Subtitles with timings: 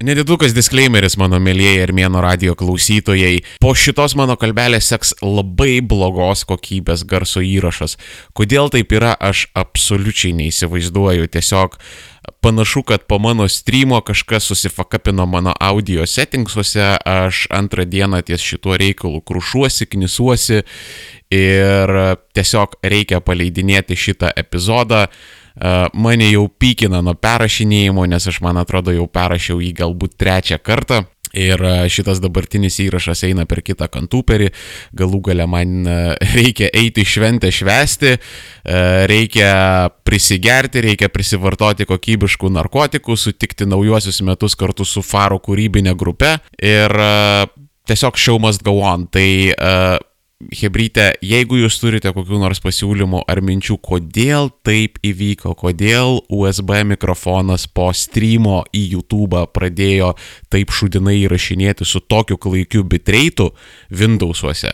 [0.00, 3.42] Nedidukas disclaimeris, mano mėlyjeji Armėno radio klausytojai.
[3.60, 7.98] Po šitos mano kalbelės seks labai blogos kokybės garso įrašas.
[8.32, 11.28] Kodėl taip yra, aš absoliučiai neįsivaizduoju.
[11.36, 11.76] Tiesiog
[12.40, 18.80] panašu, kad po mano streamo kažkas susifakapino mano audio settingsuose, aš antrą dieną ties šituo
[18.80, 20.62] reikalu krušuosi, knisuosi
[21.28, 21.92] ir
[22.32, 25.10] tiesiog reikia paleidinėti šitą epizodą
[25.94, 31.04] mane jau pykina nuo perrašinėjimo, nes aš man atrodo jau perrašiau jį galbūt trečią kartą.
[31.30, 34.48] Ir šitas dabartinis įrašas eina per kitą kantuperį,
[34.98, 35.86] galų gale man
[36.38, 38.16] reikia eiti šventę švesti,
[39.10, 39.52] reikia
[40.02, 46.98] prisigerti, reikia prisivartoti kokybiškų narkotikų, sutikti naujuosius metus kartu su Faro kūrybinė grupe ir
[47.86, 49.06] tiesiog show must go on.
[49.06, 49.28] Tai
[50.40, 57.66] Hebryte, jeigu jūs turite kokių nors pasiūlymų ar minčių, kodėl taip įvyko, kodėl USB mikrofonas
[57.68, 60.14] po streamo į YouTube pradėjo
[60.48, 63.50] taip šudinai įrašinėti su tokiu klaikiu bitreitu
[63.92, 64.72] Windowsuose,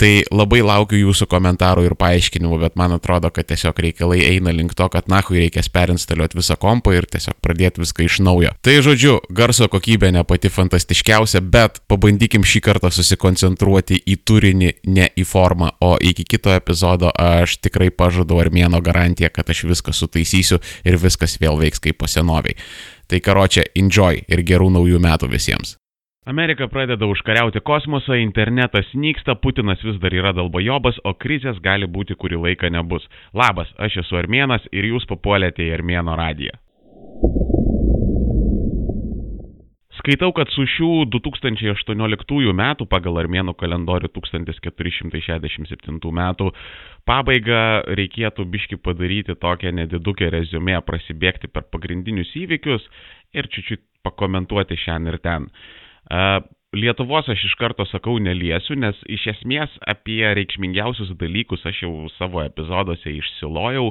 [0.00, 4.74] Tai labai laukiu jūsų komentarų ir paaiškinimų, bet man atrodo, kad tiesiog reikalai eina link
[4.78, 8.54] to, kad nahui reikės perinstaliuoti visą kompą ir tiesiog pradėti viską iš naujo.
[8.64, 15.10] Tai žodžiu, garso kokybė ne pati fantastiškiausia, bet pabandykim šį kartą susikoncentruoti į turinį, ne
[15.18, 20.62] į formą, o iki kito epizodo aš tikrai pažadu armėno garantiją, kad aš viską sutaisysiu
[20.84, 22.56] ir viskas vėl veiks kaip po senoviai.
[23.10, 25.76] Tai karočią, enjoy ir gerų naujų metų visiems.
[26.24, 32.14] Amerika pradeda užkariauti kosmosą, internetas nyksta, Putinas vis dar yra dalbojobas, o krizės gali būti
[32.14, 33.02] kurį laiką nebus.
[33.34, 36.54] Labas, aš esu Armėnas ir jūs papuolėte į Armėno radiją.
[39.98, 46.50] Skaitau, kad su šių 2018 metų pagal armėnų kalendorių 1467 metų
[47.06, 52.82] pabaiga reikėtų biški padaryti tokią nedidukę rezumė, prasibėgti per pagrindinius įvykius
[53.34, 55.50] ir čiūčiut pakomentuoti šiandien ir ten.
[56.72, 62.40] Lietuvos aš iš karto sakau neliesiu, nes iš esmės apie reikšmingiausius dalykus aš jau savo
[62.46, 63.90] epizoduose išsilojau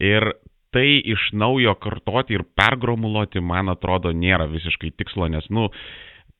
[0.00, 0.30] ir
[0.74, 5.68] tai iš naujo kartoti ir pergromuluoti, man atrodo, nėra visiškai tikslo, nes, nu,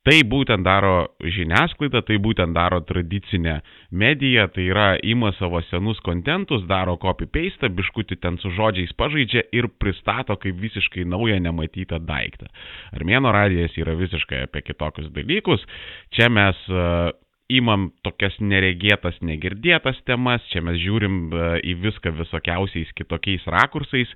[0.04, 3.54] Tai būtent daro žiniasklaida, tai būtent daro tradicinė
[3.88, 9.70] medija, tai yra ima savo senus kontentus, daro copy-paste, biškutį ten su žodžiais pažaidžia ir
[9.81, 12.50] pristato kaip visiškai naują nematytą daiktą.
[12.93, 15.64] Armėno radijas yra visiškai apie kitokius dalykus.
[16.12, 17.09] Čia mes uh,
[17.48, 24.12] imam tokias neregėtas, negirdėtas temas, čia mes žiūrim uh, į viską visokiausiais kitokiais rakursais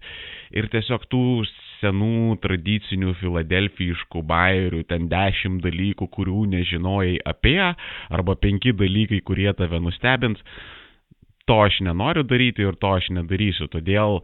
[0.53, 1.25] ir tiesiog tų
[1.81, 7.61] senų tradicinių filadelfijiškų bairių, ten dešimt dalykų, kurių nežinojai apie,
[8.11, 10.43] arba penki dalykai, kurie tave nustebins.
[11.49, 13.71] To aš nenoriu daryti ir to aš nedarysiu.
[13.73, 14.21] Todėl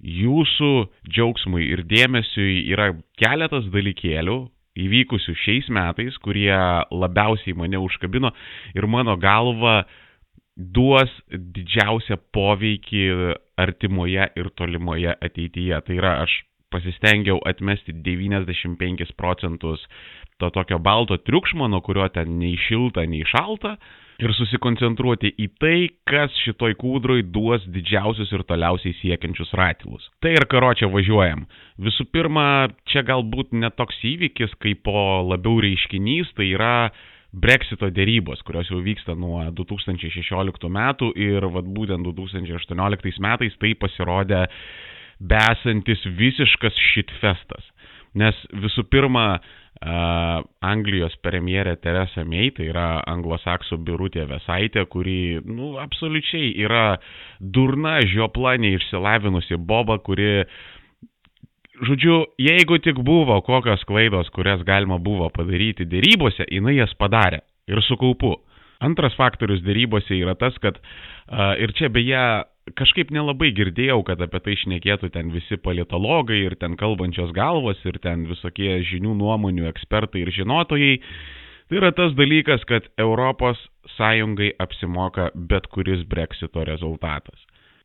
[0.00, 0.72] jūsų
[1.10, 4.38] džiaugsmui ir dėmesiui yra keletas dalykėlių,
[4.80, 6.54] įvykusių šiais metais, kurie
[6.88, 8.32] labiausiai mane užkabino
[8.72, 9.82] ir mano galva
[10.56, 13.04] duos didžiausią poveikį
[13.60, 15.80] artimoje ir tolimoje ateityje.
[15.86, 16.38] Tai yra, aš
[16.72, 19.84] pasistengiau atmesti 95 procentus
[20.42, 23.76] to tokio balto triukšmo, nuo kurio ten nei šilta, nei šalta,
[24.22, 25.76] ir susikoncentruoti į tai,
[26.08, 30.08] kas šitoj kūdroj duos didžiausius ir toliausiai siekiančius ratilus.
[30.22, 31.46] Tai ir karo čia važiuojam.
[31.82, 32.44] Visų pirma,
[32.90, 36.76] čia galbūt netoks įvykis, kaip po labiau reiškinys, tai yra
[37.32, 44.42] Brexito dėrybos, kurios jau vyksta nuo 2016 metų ir vat būtent 2018 metais tai pasirodė
[45.18, 47.68] besantis visiškas šitfestas.
[48.18, 49.40] Nes visų pirma,
[49.82, 57.00] Uh, Anglijos premjerė Teresa May, tai yra anglosaksų birutė Vesaitė, kuri, nu, absoliučiai yra
[57.40, 60.44] durna, žiopla, neišsilavinusi boba, kuri,
[61.88, 67.82] žodžiu, jeigu tik buvo kokios klaidos, kurias galima buvo padaryti dėrybose, jinai jas padarė ir
[67.82, 68.36] su kaupu.
[68.86, 72.22] Antras faktorius dėrybose yra tas, kad uh, ir čia beje
[72.78, 77.98] kažkaip nelabai girdėjau, kad apie tai šnekėtų ten visi politologai ir ten kalbančios galvos ir
[78.02, 80.98] ten visokie žinių nuomonių ekspertai ir žinotojai.
[81.68, 83.60] Tai yra tas dalykas, kad Europos
[83.96, 87.38] Sąjungai apsimoka bet kuris breksito rezultatas.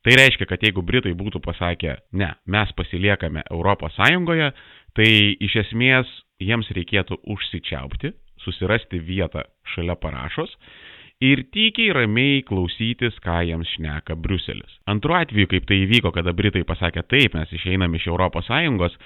[0.06, 4.52] Tai reiškia, kad jeigu Britai būtų pasakę, ne, mes pasiliekame Europos Sąjungoje,
[4.96, 5.10] tai
[5.44, 6.12] iš esmės
[6.44, 8.14] jiems reikėtų užsičiaupti,
[8.46, 9.44] susirasti vietą
[9.74, 10.54] šalia parašos
[11.24, 14.80] ir tykiai ramiai klausytis, ką jiems šneka Bruselis.
[14.90, 19.00] Antru atveju, kaip tai įvyko, kada Britai pasakė taip, mes išeinam iš ES,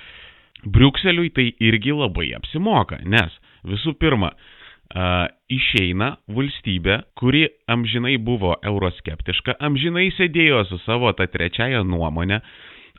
[0.62, 3.34] Brukseliui tai irgi labai apsimoka, nes
[3.66, 11.84] visų pirma, uh, išeina valstybė, kuri amžinai buvo euroskeptiška, amžinai sėdėjo su savo tą trečiąją
[11.88, 12.42] nuomonę,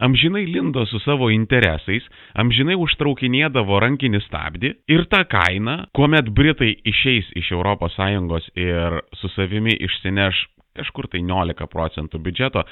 [0.01, 2.07] amžinai lindo su savo interesais,
[2.39, 9.77] amžinai užtraukinėdavo rankinį stabdį ir ta kaina, kuomet Britai išeis iš ES ir su savimi
[9.77, 10.47] išsineš
[10.79, 12.65] kažkur tai 19 procentų biudžeto,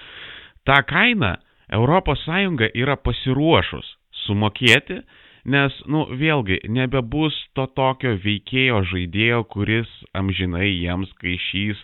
[0.64, 1.36] tą kainą
[1.70, 2.26] ES
[2.74, 3.96] yra pasiruošus
[4.26, 5.00] sumokėti,
[5.44, 11.78] nes, nu, vėlgi, nebebus to tokio veikėjo žaidėjo, kuris amžinai jiems kaišys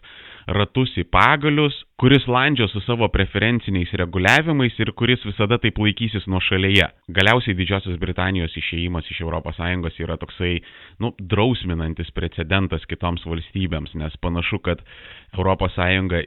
[0.46, 6.38] ratus į pagalius, kuris landžio su savo preferenciniais reguliavimais ir kuris visada taip laikysis nuo
[6.44, 6.86] šalyje.
[7.16, 10.60] Galiausiai Didžiosios Britanijos išėjimas iš ES yra toksai,
[11.00, 14.82] nu, drausminantis precedentas kitoms valstybėms, nes panašu, kad
[15.34, 15.78] ES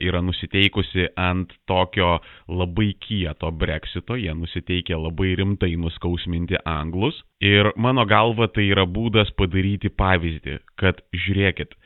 [0.02, 7.24] yra nusiteikusi ant tokio labai kieto breksito, jie nusiteikia labai rimtai nuskausminti anglus.
[7.40, 11.78] Ir mano galva tai yra būdas padaryti pavyzdį, kad žiūrėkit,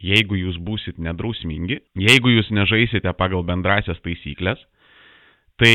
[0.00, 4.60] jeigu jūs būsit nedrausmingi, jeigu jūs nežaisite pagal bendrasias taisyklės,
[5.60, 5.74] tai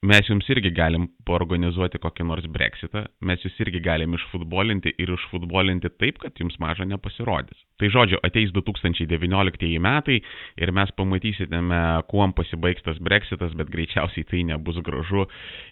[0.00, 5.90] mes jums irgi galim organizuoti kokį nors breksitą, mes jūs irgi galim išfutbolinti ir išfutbolinti
[6.00, 7.58] taip, kad jums maža nepasirodys.
[7.80, 10.20] Tai žodžiu, ateis 2019 metai
[10.56, 15.26] ir mes pamatysime, kuom pasibaigs tas breksitas, bet greičiausiai tai nebus gražu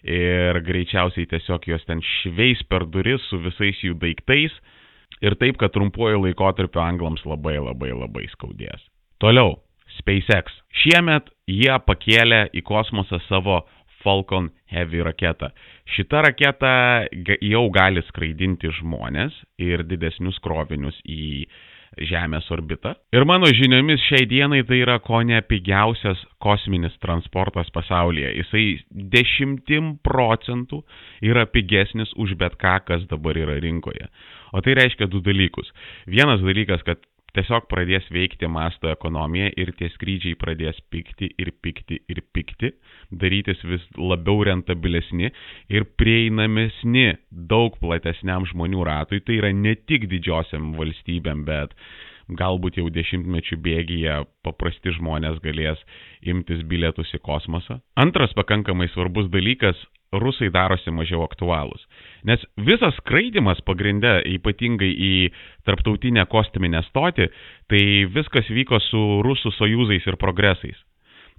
[0.05, 4.53] ir greičiausiai tiesiog jos ten šveis per duris su visais jų daiktais
[5.25, 8.81] ir taip, kad trumpuoju laikotarpiu anglams labai labai labai skaudės.
[9.19, 9.57] Toliau,
[9.99, 10.53] SpaceX.
[10.83, 13.63] Šiemet jie pakėlė į kosmosą savo
[14.03, 15.49] Falcon Heavy raketą.
[15.95, 16.71] Šita raketa
[17.43, 21.47] jau gali skraidinti žmonės ir didesnius krovinius į
[22.07, 22.93] Žemės orbitą.
[23.15, 28.31] Ir mano žiniomis šiai dienai tai yra ko ne pigiausias kosminis transportas pasaulyje.
[28.39, 28.65] Jisai
[29.15, 30.81] dešimtim procentų
[31.25, 34.07] yra pigesnis už bet ką, kas dabar yra rinkoje.
[34.55, 35.69] O tai reiškia du dalykus.
[36.09, 37.03] Vienas dalykas, kad
[37.39, 42.73] tiesiog pradės veikti masto ekonomija ir tie skrydžiai pradės pikti ir pikti ir pikti,
[43.11, 45.31] darytis vis labiau rentabilesni
[45.71, 49.21] ir prieinamesni daug platesniam žmonių ratui.
[49.23, 51.75] Tai yra ne tik didžiosiam valstybėm, bet
[52.37, 55.79] galbūt jau dešimtmečių bėgyje paprasti žmonės galės
[56.21, 57.79] imtis bilietus į kosmosą.
[57.99, 59.79] Antras pakankamai svarbus dalykas
[60.13, 61.81] rusai darosi mažiau aktualūs.
[62.25, 65.13] Nes visas skraidimas pagrindė, ypatingai į
[65.69, 67.29] tarptautinę kosminę stotį,
[67.69, 67.81] tai
[68.13, 70.77] viskas vyko su rusų sojuzais ir progresais.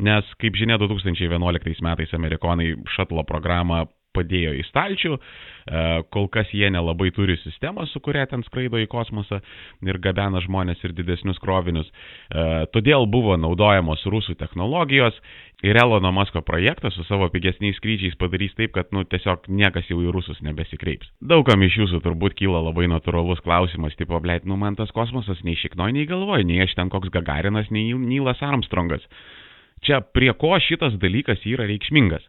[0.01, 3.85] Nes, kaip žinia, 2011 metais amerikonai šatlo programą
[4.17, 5.83] padėjo į stalčių, e,
[6.15, 9.41] kol kas jie nelabai turi sistemą, su kuria ten skraido į kosmosą
[9.87, 11.91] ir gabena žmonės ir didesnius krovinius.
[11.91, 15.17] E, todėl buvo naudojamos rusų technologijos
[15.62, 20.01] ir Elono Masko projektas su savo pigesniais skrydžiais padarys taip, kad nu, tiesiog niekas jau
[20.03, 21.11] į rusus nebesikreips.
[21.21, 25.59] Daugam iš jūsų turbūt kyla labai natūralus klausimas, tipo, blėt, nu man tas kosmosas nei
[25.61, 29.05] šiknoj, nei galvoj, nei aš ten koks Gagarinas, nei Nilas Armstrongas.
[29.85, 32.25] Čia prie ko šitas dalykas yra reikšmingas?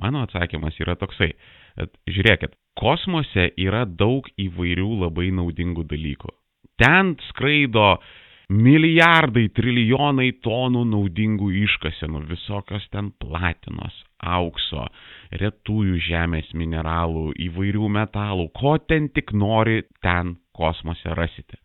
[0.00, 1.34] Mano atsakymas yra toksai.
[2.10, 6.32] Žiūrėkit, kosmose yra daug įvairių labai naudingų dalykų.
[6.80, 7.98] Ten skraido
[8.50, 14.88] milijardai, trilijonai tonų naudingų iškasenų, visokios ten platinos, aukso,
[15.42, 21.60] retųjų žemės mineralų, įvairių metalų, ko ten tik nori, ten kosmose rasite.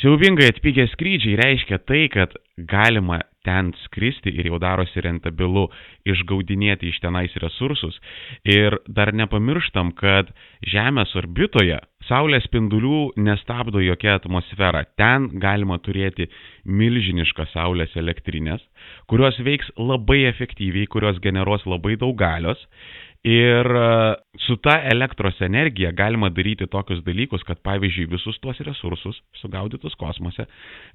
[0.00, 2.32] Siaubingai atpigę skrydžiai reiškia tai, kad
[2.70, 5.68] galima ten skristi ir jau darosi rentabilu
[6.08, 7.96] išgaudinėti iš tenais resursus.
[8.44, 10.32] Ir dar nepamirštam, kad
[10.70, 14.82] Žemės orbitoje Saulės spindulių nestabdo jokia atmosfera.
[14.98, 16.26] Ten galima turėti
[16.64, 18.64] milžiniškas Saulės elektrinės,
[19.10, 22.64] kurios veiks labai efektyviai, kurios generuos labai daug galios.
[23.20, 23.88] Ir e,
[24.46, 30.46] su ta elektros energija galima daryti tokius dalykus, kad pavyzdžiui visus tuos resursus sugaudytus kosmose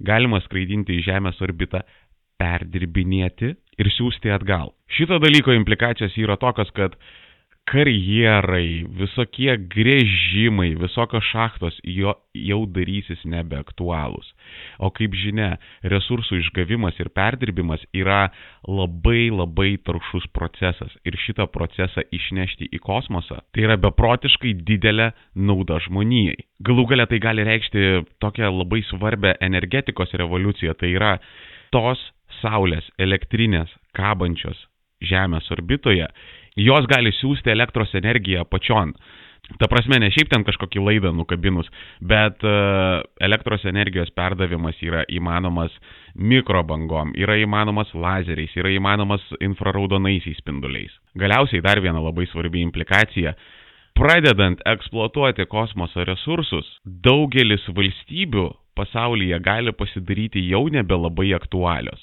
[0.02, 1.84] galima skraidinti į Žemės orbitą
[2.42, 4.74] perdirbinėti ir siūsti atgal.
[4.92, 6.98] Šito dalyko implikacijos yra tokios, kad
[7.66, 14.28] karjerai, visokie grėžimai, visokios šachtos jo, jau darysis nebeaktualūs.
[14.86, 18.28] O kaip žinia, resursų išgavimas ir perdirbimas yra
[18.70, 25.82] labai labai taršus procesas ir šitą procesą išnešti į kosmosą tai yra beprotiškai didelė nauda
[25.88, 26.38] žmonijai.
[26.66, 27.88] Galų galia tai gali reikšti
[28.22, 31.16] tokią labai svarbę energetikos revoliuciją, tai yra
[31.74, 32.00] tos
[32.42, 34.66] saulės elektrinės kabančios
[35.04, 36.08] Žemės orbitoje,
[36.56, 38.94] jos gali siūsti elektros energiją pačion.
[39.60, 41.68] Ta prasme, ne šiaip ten kažkokį laidą nukabinus,
[42.02, 45.76] bet uh, elektros energijos perdavimas yra įmanomas
[46.18, 50.96] mikrobangom, yra įmanomas lazeriais, yra įmanomas infraraudonaisiais spinduliais.
[51.22, 53.36] Galiausiai dar viena labai svarbi implikacija.
[53.96, 62.02] Pradedant eksploatuoti kosmoso resursus, daugelis valstybių pasaulyje gali pasidaryti jau nebelabai aktualios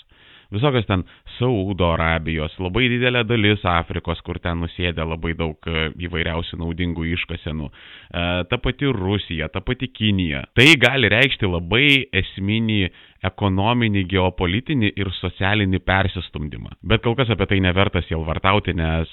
[0.52, 1.04] visokios ten
[1.38, 7.68] Saudo Arabijos, labai didelė dalis Afrikos, kur ten nusėdė labai daug e, įvairiausių naudingų iškasenų,
[7.68, 10.44] e, ta pati Rusija, ta pati Kinija.
[10.56, 11.86] Tai gali reikšti labai
[12.22, 12.80] esminį
[13.28, 16.76] ekonominį, geopolitinį ir socialinį persistumdymą.
[16.82, 19.10] Bet kol kas apie tai nevertas jau vartauti, nes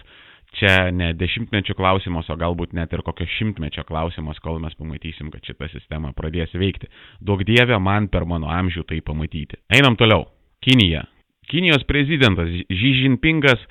[0.58, 5.46] čia ne dešimtmečių klausimas, o galbūt net ir kokio šimtmečio klausimas, kol mes pamatysim, kad
[5.46, 6.90] šita sistema pradės veikti.
[7.22, 9.62] Daug dievė man per mano amžių tai pamatyti.
[9.70, 10.26] Einam toliau.
[10.66, 11.06] Kinija.
[11.50, 13.62] Kinijos prezidentas Xi Jinpingas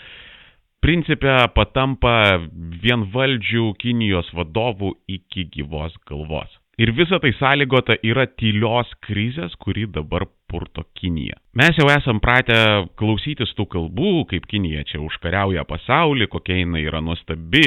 [0.85, 2.39] principė patampa
[2.85, 6.51] vienvaldžių Kinijos vadovų iki gyvos galvos.
[6.79, 11.35] Ir visa tai sąlygota yra tylios krizės, kuri dabar purto Kinija.
[11.59, 12.55] Mes jau esam pratę
[13.01, 17.65] klausytis tų kalbų, kaip Kinija čia užkariauja pasaulį, kokia jinai yra nuostabi,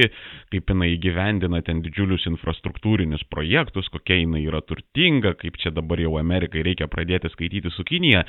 [0.56, 6.15] kaip jinai įgyvendina ten didžiulius infrastruktūrinius projektus, kokia jinai yra turtinga, kaip čia dabar jau
[6.22, 8.24] Amerikai reikia pradėti skaityti su Kinija.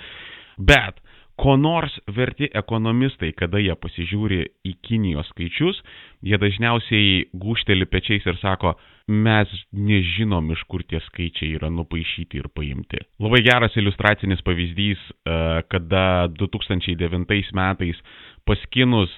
[0.58, 0.98] Bet
[1.40, 5.80] ko nors verti ekonomistai, kada jie pasižiūri į Kinijos skaičius,
[6.22, 8.74] jie dažniausiai gūšteli pečiais ir sako,
[9.08, 13.00] mes nežinom, iš kur tie skaičiai yra nupaišyti ir paimti.
[13.22, 15.38] Labai geras iliustracinis pavyzdys, e,
[15.72, 17.98] kada 2009 metais
[18.46, 19.12] paskinus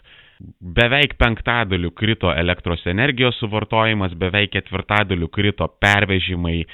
[0.61, 6.67] beveik penktadaliu krito elektros energijos suvartojimas, beveik ketvirtadaliu krito pervežimai e,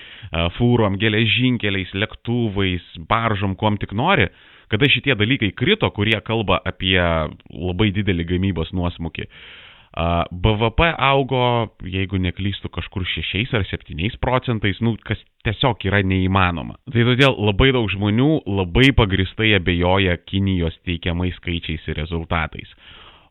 [0.61, 4.31] fūrom, geležinkeliais, lėktuvais, baržom, kuom tik nori
[4.71, 6.99] kada šitie dalykai krito, kurie kalba apie
[7.51, 9.27] labai didelį gamybos nuosmukį.
[10.31, 16.79] BVP augo, jeigu neklystu, kažkur 6 ar 7 procentais, nu, kas tiesiog yra neįmanoma.
[16.95, 22.71] Tai todėl labai daug žmonių labai pagristai abejoja Kinijos teikiamais skaičiais ir rezultatais.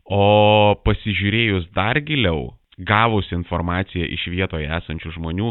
[0.04, 2.50] O pasižiūrėjus dar giliau,
[2.86, 5.50] gavus informaciją iš vietoje esančių žmonių,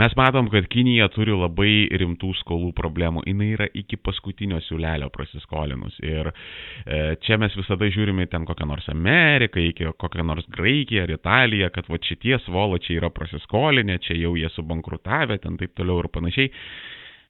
[0.00, 3.24] mes matom, kad Kinija turi labai rimtų skolų problemų.
[3.28, 5.96] Jis yra iki paskutinio siūlelio prasiskolinus.
[6.04, 11.14] Ir e, čia mes visada žiūrime ten kokią nors Ameriką, iki kokią nors Graikiją ar
[11.16, 16.10] Italiją, kad va šitie svoločiai yra prasiskolinę, čia jau jie subankrutavę, ten taip toliau ir
[16.12, 16.50] panašiai.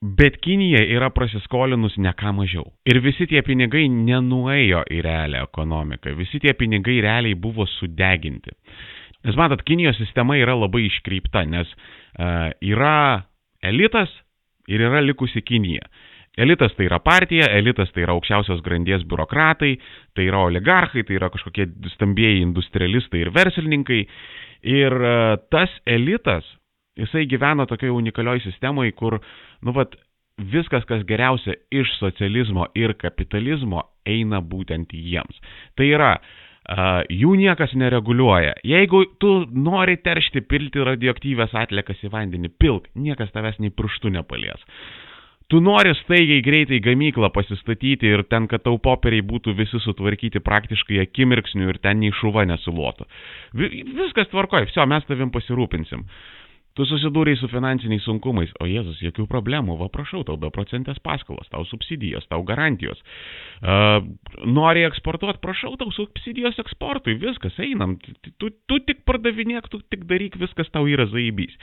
[0.01, 2.71] Bet Kinija yra prasiskolinus ne ką mažiau.
[2.89, 6.15] Ir visi tie pinigai nenuėjo į realią ekonomiką.
[6.17, 8.55] Visi tie pinigai realiai buvo sudeginti.
[9.25, 13.27] Nes matot, Kinijos sistema yra labai iškreipta, nes uh, yra
[13.63, 14.13] elitas
[14.71, 15.85] ir yra likusi Kinija.
[16.41, 19.75] Elitas tai yra partija, elitas tai yra aukščiausios grandies biurokratai,
[20.17, 24.01] tai yra oligarchai, tai yra kažkokie stambėjai industrialistai ir verslininkai.
[24.71, 26.47] Ir uh, tas elitas,
[27.01, 29.19] jisai gyvena tokioje unikalioje sistemoje, kur,
[29.67, 29.99] nu, vat,
[30.41, 35.45] viskas, kas geriausia iš socializmo ir kapitalizmo, eina būtent jiems.
[35.77, 38.55] Tai yra, Uh, jų niekas nereguliuoja.
[38.65, 44.61] Jeigu tu nori teršti, pilti radioaktyvės atliekas į vandenį, pilk, niekas tavęs nei pirštų nepalies.
[45.51, 51.01] Tu nori staigiai greitai gamyklą pasistatyti ir ten, kad tau popieriai būtų visi sutvarkyti praktiškai
[51.03, 53.09] akimirksniu ir ten nei šuva nesulotų.
[53.59, 56.07] Viskas tvarkoja, viso, mes tavim pasirūpinsim.
[56.07, 56.40] Uh,
[56.79, 61.65] Tu susidūrei su finansiniais sunkumais, o Jėzus, jokių problemų, va prašau, tau beprocentės paskolos, tau
[61.67, 63.01] subsidijos, tau garantijos.
[63.59, 63.99] Uh,
[64.47, 67.97] nori eksportuoti, prašau, tau subsidijos eksportui, viskas, einam,
[68.39, 71.59] tu, tu tik pardavinėk, tu tik daryk, viskas tau yra zaibys.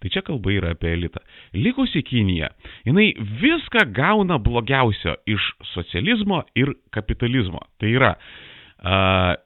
[0.00, 1.20] Tai čia kalba yra apie elitą.
[1.56, 2.50] Likusi Kinija,
[2.88, 3.10] jinai
[3.42, 7.62] viską gauna blogiausio iš socializmo ir kapitalizmo.
[7.80, 9.36] Tai yra, uh,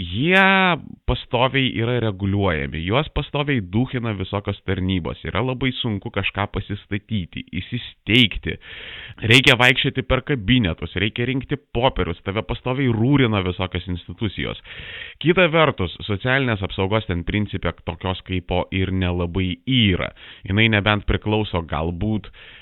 [0.00, 0.76] jie
[1.06, 8.56] pastoviai yra reguliuojami, juos pastoviai duhina visokios tarnybos, yra labai sunku kažką pasistatyti, įsisteigti,
[9.30, 14.62] reikia vaikščioti per kabinetus, reikia rinkti popierius, tave pastoviai rūrina visokios institucijos.
[15.20, 20.12] Kita vertus, socialinės apsaugos ten principė tokios kaipo ir nelabai yra.
[20.46, 22.59] Jis nebent priklauso galbūt uh,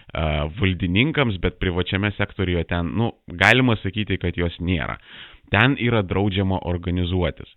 [0.60, 4.96] valdininkams, bet privačiame sektorijoje ten, nu, galima sakyti, kad jos nėra.
[5.48, 7.48] Ten yra draudžiama organizuotis.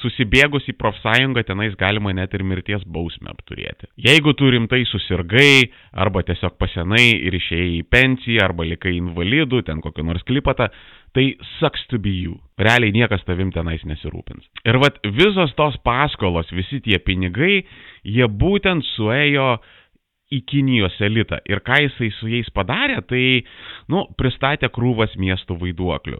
[0.00, 3.86] Susibėgus į profsąjungą tenais galima net ir mirties bausmę apturėti.
[4.08, 9.82] Jeigu tu rimtai susirgai, arba tiesiog pasenai ir išėjai į pensiją, arba likai invalidų, ten
[9.84, 10.66] kokį nors klipatą,
[11.14, 12.40] tai sucks to be you.
[12.58, 14.50] Realiai niekas tavim tenais nesirūpins.
[14.66, 17.62] Ir vad visos tos paskolos, visi tie pinigai,
[18.02, 19.74] jie būtent suėjo uh,
[20.34, 21.38] į Kinijos elitą.
[21.48, 23.22] Ir ką jisai su jais padarė, tai,
[23.92, 26.18] nu, pristatė krūvas miestų vaiduoklių.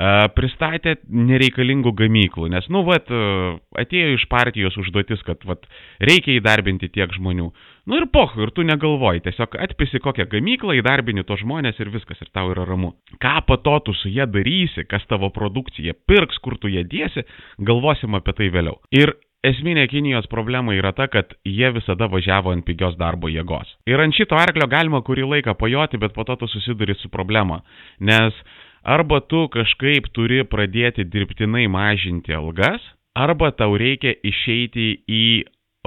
[0.00, 5.66] Uh, pristatė nereikalingų gamyklų, nes, nu, vat, uh, atėjo iš partijos užduotis, kad, vat,
[6.00, 7.50] reikia įdarbinti tiek žmonių.
[7.90, 12.20] Nu ir poh, ir tu negalvoji, tiesiog atpisi kokią gamyklą, įdarbini to žmonės ir viskas,
[12.22, 12.94] ir tau yra ramu.
[13.20, 17.26] Ką po to tu su jie darysi, kas tavo produkcija pirks, kur tu ją dėsi,
[17.58, 18.78] galvosim apie tai vėliau.
[18.94, 23.70] Ir Esminė Kinijos problema yra ta, kad jie visada važiavo ant pigios darbo jėgos.
[23.88, 27.62] Ir ant šito arklio galima kurį laiką pajoti, bet po to tu susiduri su problema.
[28.04, 28.36] Nes
[28.84, 32.84] arba tu kažkaip turi pradėti dirbtinai mažinti algas,
[33.16, 35.24] arba tau reikia išeiti į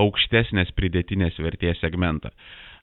[0.02, 2.34] aukštesnės pridėtinės vertės segmentą.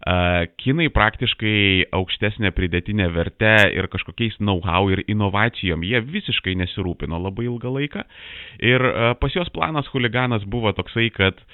[0.00, 7.74] Kinai praktiškai aukštesnė pridėtinė vertė ir kažkokiais know-how ir inovacijom jie visiškai nesirūpino labai ilgą
[7.74, 8.06] laiką.
[8.64, 8.86] Ir
[9.20, 11.44] pas jos planas huliganas buvo toksai, kad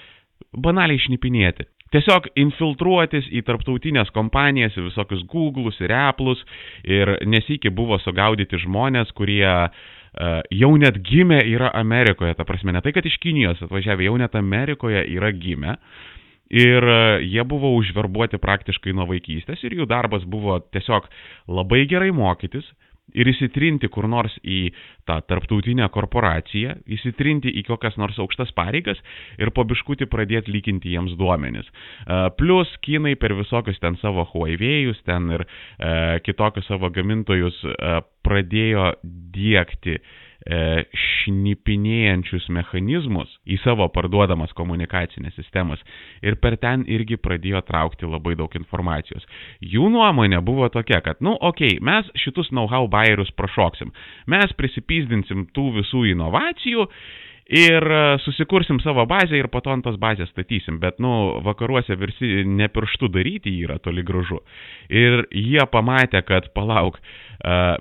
[0.55, 1.67] banaliai šnipinėti.
[1.95, 6.43] Tiesiog infiltruotis į tarptautinės kompanijas, į visokius Google'us ir Apple'us
[6.83, 9.87] ir nesikį buvo sugaudyti žmonės, kurie uh,
[10.51, 14.35] jau net gimę yra Amerikoje, ta prasme, ne tai, kad iš Kinijos atvažiavę, jau net
[14.39, 15.77] Amerikoje yra gimę.
[16.51, 21.09] Ir e, jie buvo užverbuoti praktiškai nuo vaikystės ir jų darbas buvo tiesiog
[21.51, 22.67] labai gerai mokytis,
[23.15, 24.73] ir įsitrinti kur nors į
[25.07, 28.99] tą tarptautinę korporaciją, įsitrinti į kokias nors aukštas pareigas
[29.39, 31.67] ir po biškutį pradėti lyginti jiems duomenis.
[31.67, 37.59] E, plus Kinai per visokius ten savo Huawei'us, ten ir e, kitokius savo gamintojus
[38.27, 38.93] pradėjo
[39.35, 40.15] dėkti uh,
[40.47, 45.83] šnipinėjančius mechanizmus į savo parduodamas komunikacinės sistemas
[46.23, 49.27] ir per ten irgi pradėjo traukti labai daug informacijos.
[49.61, 53.91] Jų nuomonė buvo tokia, kad, nu, okei, okay, mes šitus know-how bairius prašoksim,
[54.31, 56.87] mes prisipyzdinsim tų visų inovacijų
[57.47, 60.81] ir e, susikursim savo bazę ir po to ant tos bazės statysim.
[60.83, 64.41] Bet, nu, vakaruose visi ne pirštų daryti yra toli gražu.
[64.91, 67.26] Ir jie pamatė, kad palauk, e,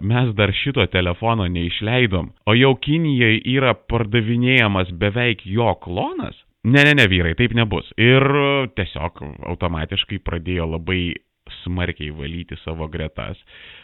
[0.02, 6.38] mes dar šito telefono neišleidom, o jau Kinijai yra pardavinėjamas beveik jo klonas.
[6.66, 7.92] Ne, ne, ne, vyrai, taip nebus.
[8.02, 8.26] Ir
[8.78, 11.14] tiesiog automatiškai pradėjo labai
[11.62, 13.38] smarkiai valyti savo gretas,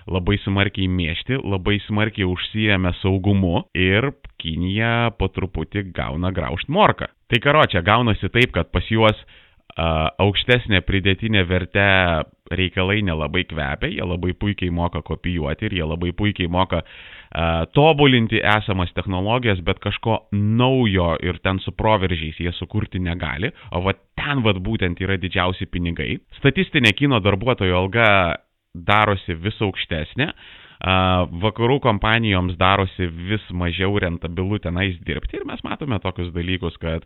[0.09, 4.11] labai smarkiai mėšti, labai smarkiai užsijėmė saugumu ir
[4.41, 7.11] Kinija po truputį gauna graužt morką.
[7.29, 9.17] Tai karočią, gaunasi taip, kad pas juos
[9.77, 11.89] a, aukštesnė pridėtinė vertė
[12.57, 18.41] reikalai nelabai kvepia, jie labai puikiai moka kopijuoti ir jie labai puikiai moka a, tobulinti
[18.43, 24.43] esamas technologijas, bet kažko naujo ir ten su proveržiais jie sukurti negali, o va ten
[24.45, 26.17] va būtent yra didžiausi pinigai.
[26.39, 28.09] Statistinė kino darbuotojo alga
[28.73, 30.31] darosi vis aukštesnė,
[30.81, 37.05] vakarų kompanijoms darosi vis mažiau rentabilu tenais dirbti ir mes matome tokius dalykus, kad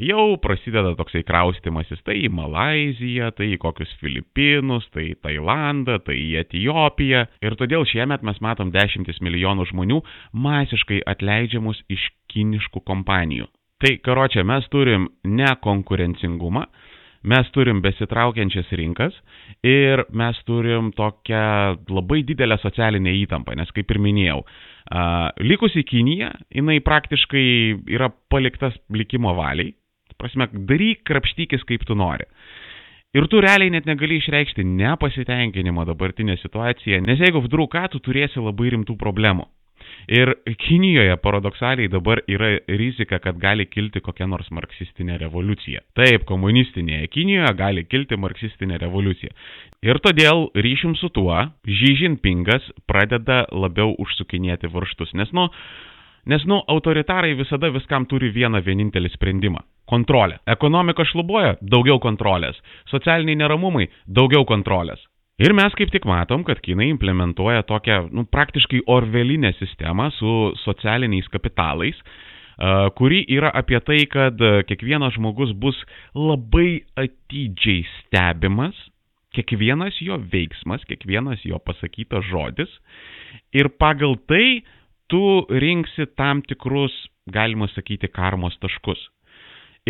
[0.00, 6.18] jau prasideda toksai kraustimasis tai į Malaziją, tai į kokius Filipinus, tai į Tailandą, tai
[6.18, 10.02] į Etijopiją ir todėl šiemet mes matom dešimtis milijonų žmonių
[10.34, 13.46] masiškai atleidžiamus iš kiniškų kompanijų.
[13.82, 16.68] Tai, karočią, mes turim nekonkurencingumą,
[17.22, 19.14] mes turim besitraukiančias rinkas
[19.66, 21.44] ir mes turim tokią
[21.90, 24.40] labai didelę socialinę įtampą, nes kaip ir minėjau,
[25.42, 27.46] likusi Kinija, jinai praktiškai
[27.94, 29.74] yra paliktas likimo valiai,
[30.18, 32.26] prasme, daryk krapštykis kaip tu nori.
[33.12, 38.40] Ir tu realiai net negali išreikšti nepasitenkinimo dabartinę situaciją, nes jeigu vdruk ką, tu turėsi
[38.40, 39.44] labai rimtų problemų.
[40.08, 45.84] Ir Kinijoje paradoksaliai dabar yra rizika, kad gali kilti kokia nors marksistinė revoliucija.
[45.98, 49.30] Taip, komunistinėje Kinijoje gali kilti marksistinė revoliucija.
[49.82, 55.48] Ir todėl ryšim su tuo, Xi Jinpingas pradeda labiau užsukinėti varštus, nes, nu,
[56.22, 60.38] Nes, nu, autoritarai visada viskam turi vieną vienintelį sprendimą- kontrolę.
[60.46, 62.60] Ekonomika šlubuoja- daugiau kontrolės.
[62.86, 63.88] Socialiniai neramumai-
[64.18, 65.02] daugiau kontrolės.
[65.40, 71.30] Ir mes kaip tik matom, kad Kinai implementuoja tokią nu, praktiškai orvelinę sistemą su socialiniais
[71.32, 71.96] kapitalais,
[72.98, 74.36] kuri yra apie tai, kad
[74.68, 75.78] kiekvienas žmogus bus
[76.12, 78.76] labai atidžiai stebimas,
[79.32, 82.70] kiekvienas jo veiksmas, kiekvienas jo pasakytas žodis
[83.56, 84.60] ir pagal tai
[85.08, 86.92] tu rinksi tam tikrus,
[87.32, 89.00] galima sakyti, karmos taškus.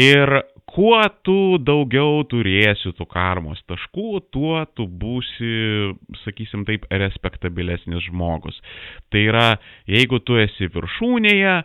[0.00, 0.30] Ir
[0.72, 5.50] kuo tu daugiau turėsi tų karmos taškų, tuo tu būsi,
[6.22, 8.56] sakysim taip, respektabilesnis žmogus.
[9.12, 9.46] Tai yra,
[9.84, 11.56] jeigu tu esi viršūnėje,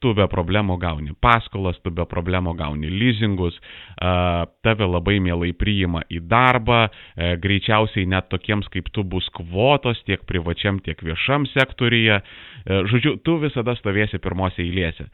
[0.00, 3.60] tu be problemų gauni paskolas, tu be problemų gauni leasingus,
[4.00, 10.24] tave labai mielai priima į darbą, e, greičiausiai net tokiems kaip tu bus kvotos tiek
[10.24, 12.22] privačiam, tiek viešam sektorija.
[12.64, 15.10] E, žodžiu, tu visada stovėsi pirmose eilėse.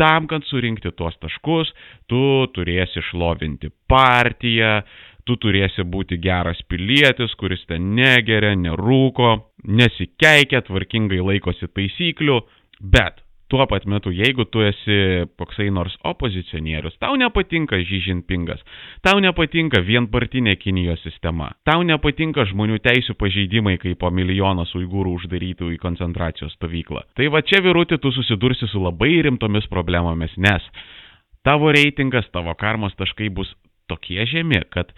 [0.00, 1.72] Tam, kad surinkti tuos taškus,
[2.10, 2.20] tu
[2.54, 4.80] turėsi šlovinti partiją,
[5.24, 12.40] tu turėsi būti geras pilietis, kuris ten negeria, nerūko, nesikeikia, tvarkingai laikosi taisyklių,
[12.94, 13.23] bet
[13.54, 14.96] tuo pat metu, jeigu tu esi
[15.38, 18.64] koksai nors opozicionierius, tau nepatinka Žyžinpingas,
[19.06, 25.70] tau nepatinka vienpartinė Kinijos sistema, tau nepatinka žmonių teisų pažeidimai, kai po milijonas uigūrų uždarytų
[25.76, 27.04] į koncentracijos stovyklą.
[27.14, 30.66] Tai va čia virūti tu susidursi su labai rimtomis problemomis, nes
[31.46, 33.54] tavo reitingas, tavo karmos taškai bus
[33.86, 34.90] tokie žemi, kad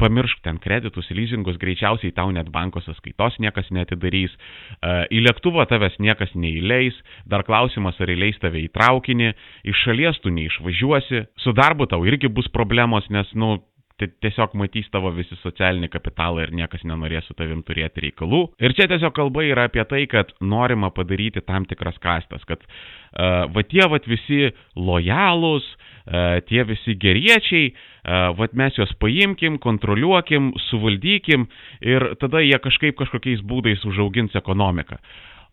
[0.00, 5.96] pamiršk ten kreditus, leasingus, greičiausiai tau net banko sąskaitos niekas netidarys, e, į lėktuvą tavęs
[6.02, 9.32] niekas neįleis, dar klausimas, ar įleis tave į traukinį,
[9.72, 13.56] iš šalies tu neišvažiuosi, su darbu tau irgi bus problemos, nes, nu,
[13.96, 18.42] tiesiog matys tavo visi socialinį kapitalą ir niekas nenorės su tavim turėti reikalų.
[18.60, 23.48] Ir čia tiesiog kalba yra apie tai, kad norima padaryti tam tikras kastas, kad uh,
[23.48, 30.52] va tie va visi lojalūs, uh, tie visi geriečiai, uh, va mes juos paimkim, kontroliuokim,
[30.68, 31.48] suvaldykim
[31.82, 35.00] ir tada jie kažkaip kažkokiais būdais užaugins ekonomiką.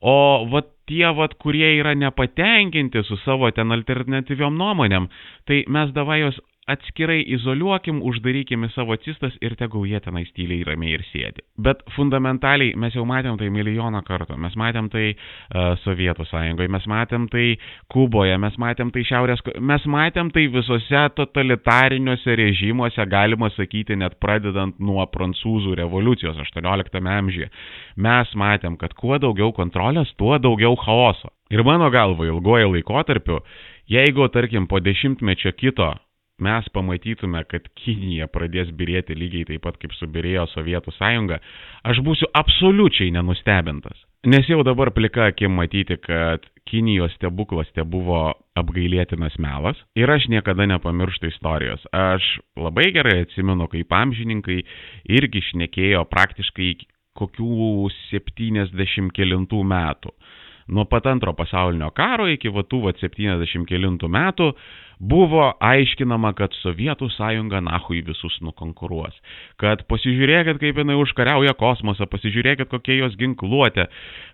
[0.03, 5.07] O vat tie, vat, kurie yra nepatenkinti su savo ten alternatyviom nuomonėm,
[5.47, 6.39] tai mes davai juos
[6.69, 11.43] atskirai izoliuokim, uždarykim į savo cistas ir tegul jie tenai tyliai ramiai ir sėdi.
[11.59, 14.37] Bet fundamentaliai mes jau matėm tai milijoną kartų.
[14.39, 17.45] Mes matėm tai uh, Sovietų sąjungoje, mes matėm tai
[17.91, 24.79] Kuboje, mes matėm tai Šiaurės, mes matėm tai visose totalitariniuose režimuose, galima sakyti, net pradedant
[24.79, 27.51] nuo prancūzų revoliucijos 18 amžiuje.
[28.07, 31.33] Mes matėm, kad kuo daugiau kontrolės, tuo daugiau chaoso.
[31.53, 33.43] Ir mano galva, ilgojo laikotarpiu,
[33.91, 35.91] jeigu, tarkim, po dešimtmečio kito
[36.41, 41.39] mes pamatytume, kad Kinija pradės birėti lygiai taip pat, kaip subirėjo Sovietų sąjunga,
[41.85, 43.99] aš būsiu absoliučiai nenustebintas.
[44.23, 50.29] Nes jau dabar plika akim matyti, kad Kinijos stebuklas te buvo apgailėtinas melas ir aš
[50.31, 51.83] niekada nepamirštu istorijos.
[51.91, 54.61] Aš labai gerai atsimenu, kaip amžininkai
[55.11, 56.71] irgi šnekėjo praktiškai
[57.19, 60.15] kokių 70 kilintų metų.
[60.67, 64.53] Nuo pat antro pasaulinio karo iki vatų 70 kilintų metų
[65.03, 69.15] buvo aiškinama, kad Sovietų sąjunga nahui visus nukonkuruos.
[69.59, 73.89] Kad pasižiūrėkit, kaip jinai užkariauja kosmosą, pasižiūrėkit, kokie jos ginkluotė,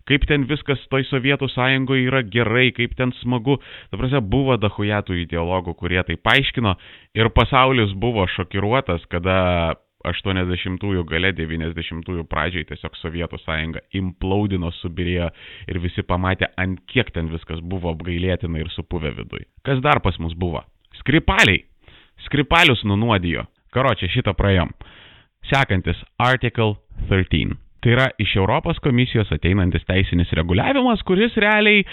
[0.09, 3.57] kaip ten viskas toj Sovietų sąjungoje yra gerai, kaip ten smagu.
[3.93, 6.75] Dabar buvo dahujatų ideologų, kurie tai paaiškino
[7.17, 15.27] ir pasaulis buvo šokiruotas, kada 80-ųjų gale 90-ųjų pradžiai tiesiog Sovietų sąjunga implaudino, subirėjo
[15.67, 19.43] ir visi pamatė, ant kiek ten viskas buvo apgailėtina ir supuvę vidui.
[19.67, 20.63] Kas dar pas mus buvo?
[21.01, 21.65] Skripaliai.
[22.25, 23.45] Skripalius nunuodijo.
[23.75, 24.71] Karočią šitą praėjom.
[25.51, 26.77] Sekantis Article
[27.09, 27.57] 13.
[27.79, 31.85] Tai yra iš Europos komisijos ateinantis teisinis reguliavimas, kuris realiai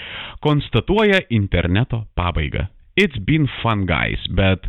[0.43, 2.65] konstatuoja interneto pabaigą.
[2.99, 4.65] It's been fun, guys, bet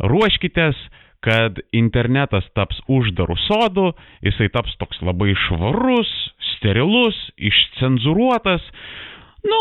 [0.00, 0.78] ruoškitės
[1.24, 3.90] kad internetas taps uždarų sodų,
[4.24, 6.10] jisai taps toks labai švarus,
[6.54, 8.64] sterilus, išcenzuruotas,
[9.44, 9.60] nu,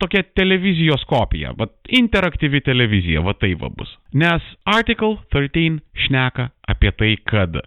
[0.00, 3.92] tokia televizijos kopija, bet interaktyvi televizija, va tai va bus.
[4.12, 7.60] Nes Article 13 šneka apie tai, kad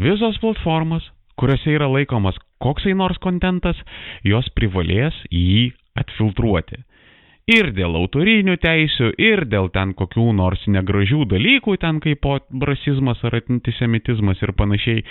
[0.00, 1.08] visos platformos,
[1.40, 3.80] kuriuose yra laikomas koksai nors kontentas,
[4.24, 6.84] jos privalės jį atfiltruoti
[7.50, 12.24] ir dėl autorinių teisių, ir dėl ten kokių nors negražių dalykų, ten kaip
[12.64, 15.04] rasizmas ar antisemitizmas ir panašiai.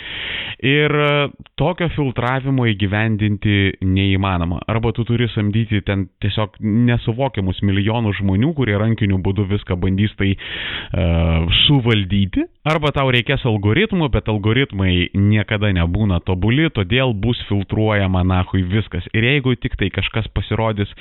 [0.63, 1.11] Ir e,
[1.59, 4.63] tokio filtravimo įgyvendinti neįmanoma.
[4.71, 10.33] Arba tu turi samdyti ten tiesiog nesuvokiamus milijonus žmonių, kurie rankiniu būdu viską bandys tai
[10.33, 12.45] uh, suvaldyti.
[12.63, 19.03] Arba tau reikės algoritmų, bet algoritmai niekada nebūna tobuli, todėl bus filtruojama nahui viskas.
[19.11, 20.93] Ir jeigu tik tai kažkas pasirodys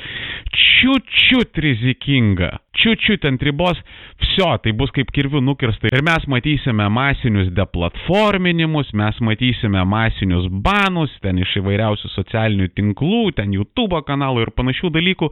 [0.51, 2.49] čiut čiut rizikinga,
[2.83, 3.79] čiut-čiut ant ribos,
[4.19, 5.93] viso, tai bus kaip kirvių nukirsta.
[5.95, 13.55] Ir mes matysime masinius deplatforminimus, mes matysime masinius banus, ten iš įvairiausių socialinių tinklų, ten
[13.55, 15.31] YouTube kanalų ir panašių dalykų.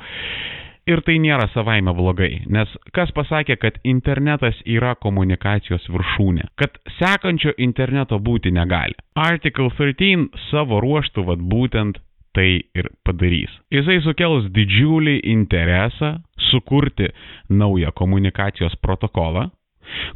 [0.91, 7.53] Ir tai nėra savaime blogai, nes kas pasakė, kad internetas yra komunikacijos viršūnė, kad sekančio
[7.63, 8.97] interneto būti negali.
[9.15, 12.01] Article 13 savo ruoštų vad būtent
[12.35, 13.53] tai ir padarys.
[13.75, 16.17] Jisai sukels didžiulį interesą
[16.51, 17.11] sukurti
[17.51, 19.49] naują komunikacijos protokolą,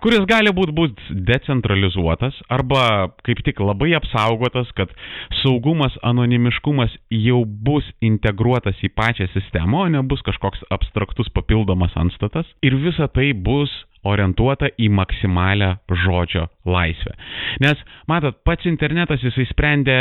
[0.04, 0.92] kuris gali būti bus
[1.30, 4.92] decentralizuotas arba kaip tik labai apsaugotas, kad
[5.42, 12.48] saugumas, anonimiškumas jau bus integruotas į pačią sistemą, o ne bus kažkoks abstraktus papildomas anstatas
[12.62, 13.72] ir visa tai bus
[14.04, 15.70] orientuota į maksimalę
[16.04, 17.14] žodžio laisvę.
[17.64, 19.96] Nes, matot, pats internetas jisai sprendė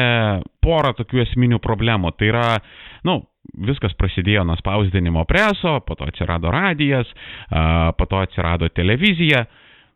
[0.63, 2.11] porą tokių esminių problemų.
[2.19, 2.47] Tai yra,
[3.07, 3.21] na, nu,
[3.67, 7.09] viskas prasidėjo nuo spausdinimo preso, po to atsirado radijas,
[7.97, 9.45] po to atsirado televizija.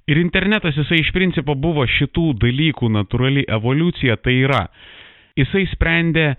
[0.08, 4.62] Ir internetas jisai iš principo buvo šitų dalykų natūrali evoliucija, tai yra,
[5.36, 6.30] jisai sprendė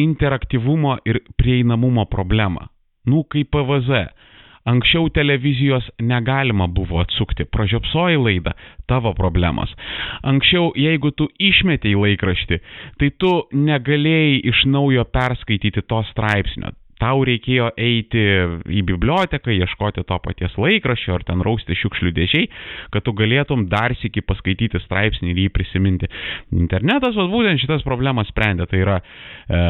[0.00, 2.70] interaktyvumo ir prieinamumo problemą.
[3.04, 4.06] Nu, kaip PVZ.
[4.64, 8.52] Anksčiau televizijos negalima buvo atsukti, pražiopsoji laidą,
[8.86, 9.72] tavo problemos.
[10.22, 12.58] Anksčiau, jeigu tu išmetėjai laikraštį,
[13.00, 16.70] tai tu negalėjai iš naujo perskaityti to straipsnio.
[17.02, 18.22] Tau reikėjo eiti
[18.70, 22.48] į biblioteką, ieškoti to paties laikraščio ar ten rausti šiukšlių dėžiai,
[22.94, 26.10] kad tu galėtum dar sėki paskaityti straipsnį ir jį prisiminti.
[26.54, 29.62] Internetas, va, būtent šitas problemas sprendė, tai yra e,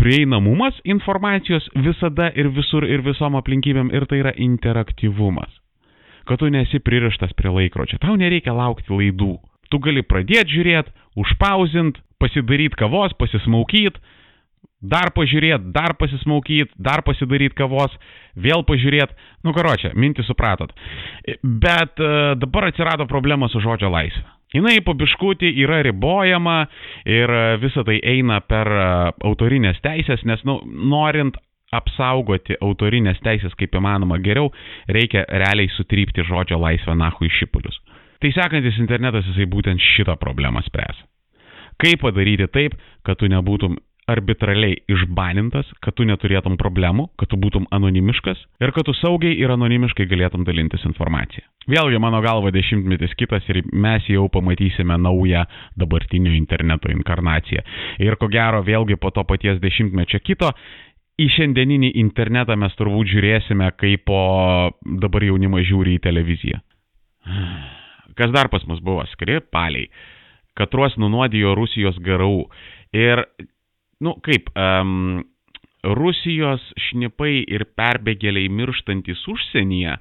[0.00, 5.52] prieinamumas informacijos visada ir visur ir visom aplinkybėm ir tai yra interaktyvumas.
[6.26, 9.36] Kad tu nesi pririštas prie laikrodžio, tau nereikia laukti laidų.
[9.70, 10.90] Tu gali pradėti žiūrėti,
[11.22, 14.02] užpauzint, pasidaryti kavos, pasismaukyti,
[14.82, 17.92] dar pažiūrėt, dar pasismaukyt, dar pasidaryt kavos,
[18.36, 20.72] vėl pažiūrėt, nu karočią, mintį supratot.
[21.42, 22.10] Bet e,
[22.40, 24.24] dabar atsirado problema su žodžio laisvė.
[24.54, 26.60] Jinai po biškutį yra ribojama
[27.08, 28.86] ir e, visa tai eina per e,
[29.26, 31.36] autorinės teisės, nes nu, norint
[31.74, 34.52] apsaugoti autorinės teisės kaip įmanoma geriau,
[34.92, 37.80] reikia realiai sutrypti žodžio laisvę nahu į šipulius.
[38.22, 41.02] Tai sekantis internetas jisai būtent šitą problemą spręs.
[41.82, 47.66] Kaip padaryti taip, kad tu nebūtum arbitraliai išbanintas, kad tu neturėtum problemų, kad tu būtum
[47.74, 51.42] anonimiškas ir kad tu saugiai ir anonimiškai galėtum dalintis informaciją.
[51.66, 55.42] Vėlgi, mano galva, dešimtmetis kitas ir mes jau pamatysime naują
[55.78, 57.64] dabartinio interneto inkarnaciją.
[58.06, 60.52] Ir ko gero, vėlgi po to paties dešimtmečio kito,
[61.18, 64.22] į šiandieninį internetą mes turbūt žiūrėsime, kaip po
[65.02, 66.62] dabar jaunimas žiūri į televiziją.
[68.16, 69.02] Kas dar pas mus buvo?
[69.10, 69.90] Skripaliai.
[70.56, 72.46] Katruos nunuodijo Rusijos garau.
[72.96, 73.24] Ir
[74.04, 75.24] nu kaip, um,
[75.86, 79.96] Rusijos šnipai ir perbėgėliai mirštantis užsienyje,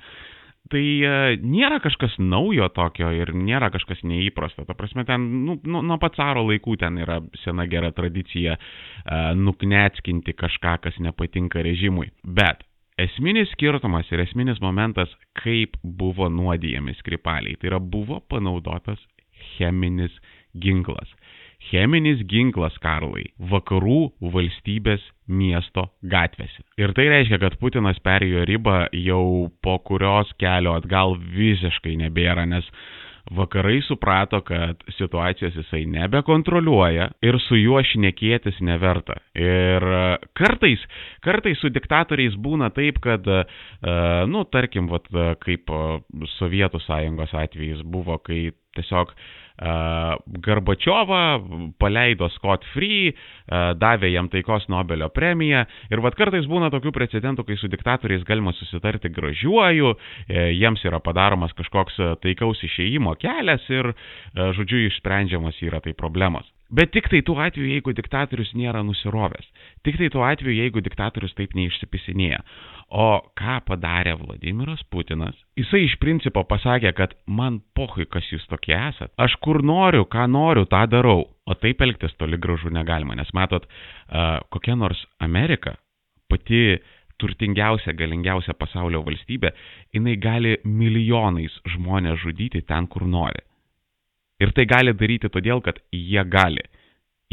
[0.73, 4.65] tai uh, nėra kažkas naujo tokio ir nėra kažkas neįprasta.
[4.65, 9.33] Ta prasme, ten nu, nu, nuo pat caro laikų ten yra sena gera tradicija uh,
[9.37, 12.09] nuknetskinti kažką, kas nepatinka režimui.
[12.25, 12.65] Bet
[13.01, 15.11] esminis skirtumas ir esminis momentas,
[15.43, 19.03] kaip buvo nuodijami skripaliai, tai yra buvo panaudotas
[19.55, 20.15] cheminis
[20.55, 21.11] ginklas
[21.69, 24.01] cheminis ginklas Karlai vakarų
[24.33, 26.63] valstybės miesto gatvėse.
[26.81, 32.69] Ir tai reiškia, kad Putinas perėjo ribą jau po kurios kelio atgal visiškai nebėra, nes
[33.31, 39.17] vakarai suprato, kad situacijos jisai nebekontroliuoja ir su juo šnekėtis neverta.
[39.33, 39.85] Ir
[40.37, 40.83] kartais,
[41.25, 43.41] kartais su diktatoriais būna taip, kad, e,
[44.29, 45.09] nu, tarkim, vat,
[45.41, 45.73] kaip
[46.37, 49.45] Sovietų sąjungos atvejais buvo, kai tiesiog uh,
[50.25, 51.21] Garbačiovą
[51.79, 53.13] paleido Scott Free,
[53.79, 58.51] davė jam taikos Nobelio premiją ir vad kartais būna tokių precedentų, kai su diktatoriais galima
[58.57, 59.93] susitarti gražiuoju,
[60.27, 63.93] e, jiems yra padaromas kažkoks taikaus išėjimo kelias ir,
[64.35, 66.54] žodžiu, išsprendžiamas yra tai problemos.
[66.73, 69.45] Bet tik tai tuo atveju, jeigu diktatorius nėra nusirovęs.
[69.85, 72.39] Tik tai tuo atveju, jeigu diktatorius taip neišsipisinėja.
[72.89, 75.37] O ką padarė Vladimiras Putinas?
[75.57, 79.13] Jisai iš principo pasakė, kad man pohui, kas jūs tokie esat.
[79.21, 81.25] Aš kur noriu, ką noriu, tą darau.
[81.45, 83.17] O taip elgtis toli gražu negalima.
[83.17, 83.65] Nes matot,
[84.53, 85.77] kokia nors Amerika,
[86.29, 86.79] pati
[87.21, 89.53] turtingiausia, galingiausia pasaulio valstybė,
[89.95, 93.45] jinai gali milijonais žmonės žudyti ten, kur nori.
[94.43, 96.63] Ir tai gali daryti todėl, kad jie gali.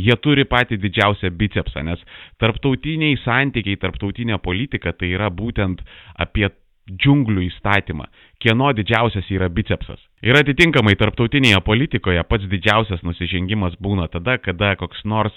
[0.00, 2.00] Jie turi patį didžiausią bicepsą, nes
[2.40, 5.82] tarptautiniai santykiai, tarptautinė politika tai yra būtent
[6.24, 6.48] apie
[6.90, 8.06] džiunglių įstatymą,
[8.42, 10.00] kieno didžiausias yra bicepsas.
[10.24, 15.36] Ir atitinkamai tarptautinėje politikoje pats didžiausias nusižengimas būna tada, kada koks nors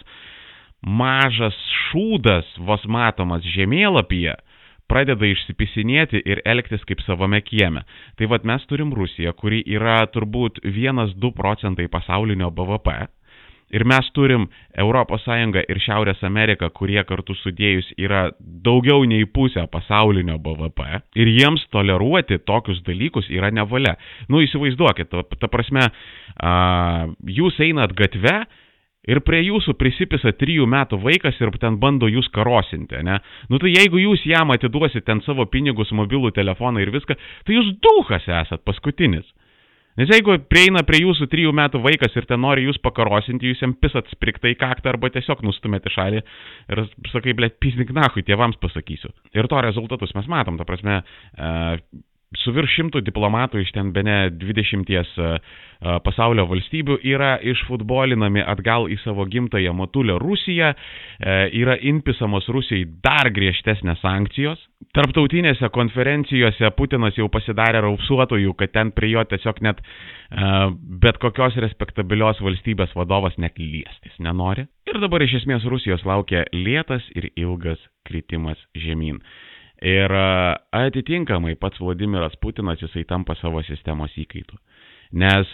[0.86, 1.58] mažas
[1.90, 4.36] šūdas vos matomas žemėlapyje
[4.92, 7.86] pradeda išsipisinėti ir elgtis kaip savame kieme.
[8.20, 12.96] Tai vad mes turim Rusiją, kuri yra turbūt 1-2 procentai pasaulinio BVP.
[13.74, 14.46] Ir mes turim
[14.78, 15.26] ES
[15.68, 20.86] ir Šiaurės Ameriką, kurie kartu sudėjus yra daugiau nei pusę pasaulinio BVP.
[21.16, 23.96] Ir jiems toleruoti tokius dalykus yra nevalia.
[24.30, 25.90] Nu įsivaizduokit, ta, ta prasme,
[26.38, 28.46] a, jūs einat gatve,
[29.10, 33.20] ir prie jūsų prisipisa trijų metų vaikas ir ten bando jūs karosinti, ne?
[33.50, 37.74] Nu tai jeigu jūs jam atiduosite ten savo pinigus, mobilų telefoną ir viską, tai jūs
[37.84, 39.28] duhas esat paskutinis.
[39.96, 43.76] Nes jeigu prieina prie jūsų trijų metų vaikas ir ten nori jūs pakarosinti, jūs jam
[43.80, 46.82] pisat spriktai kaktą arba tiesiog nustumėte šalį ir
[47.14, 49.14] sakai, blėt, pisnik nahui, tėvams pasakysiu.
[49.32, 51.00] Ir to rezultatus mes matom, ta prasme,
[52.42, 55.36] su virš šimtų diplomatų iš ten bene 20 e, e,
[56.06, 63.32] pasaulio valstybių yra išfutbolinami atgal į savo gimtąją motulę Rusiją, e, yra inpisamos Rusijai dar
[63.36, 64.62] griežtesnės sankcijos.
[64.96, 69.82] Tarptautinėse konferencijose Putinas jau pasidarė raupsuotojų, kad ten prie jo tiesiog net
[71.02, 74.66] bet kokios respektabilios valstybės vadovas net liestis nenori.
[74.90, 79.22] Ir dabar iš esmės Rusijos laukia lėtas ir ilgas kritimas žemyn.
[79.84, 80.12] Ir
[80.72, 84.56] atitinkamai pats Vladimiras Putinas jisai tampa savo sistemos įkaitu.
[85.16, 85.50] Nes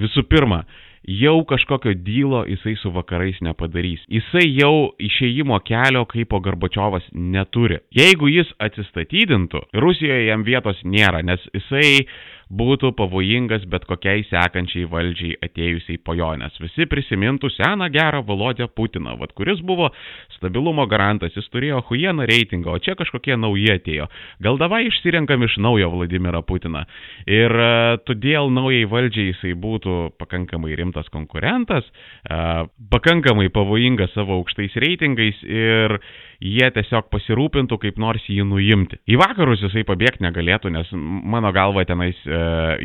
[0.00, 0.62] visų pirma,
[1.06, 4.02] jau kažkokio dylo jisai su vakarais nepadarys.
[4.10, 7.78] Jisai jau išėjimo kelio kaip po Garbačiovas neturi.
[7.94, 12.06] Jeigu jis atsistatydintų, Rusijoje jam vietos nėra, nes jisai
[12.46, 18.68] būtų pavojingas bet kokiai sekančiai valdžiai atėjusiai po jo, nes visi prisimintų seną gerą Volodę
[18.68, 19.90] Putiną, vad kuris buvo
[20.36, 24.06] stabilumo garantas, jis turėjo huieną reitingą, o čia kažkokie nauji atėjo.
[24.44, 26.84] Gal davai išsirenkam iš naujo Vladimirą Putiną.
[27.26, 31.88] Ir uh, todėl naujai valdžiai jisai būtų pakankamai rimtas konkurentas,
[32.30, 35.98] uh, pakankamai pavojingas savo aukštais reitingais ir
[36.42, 38.98] jie tiesiog pasirūpintų kaip nors jį nuimti.
[39.08, 42.35] Į vakarus jisai pabėgti negalėtų, nes mano galva tenais e,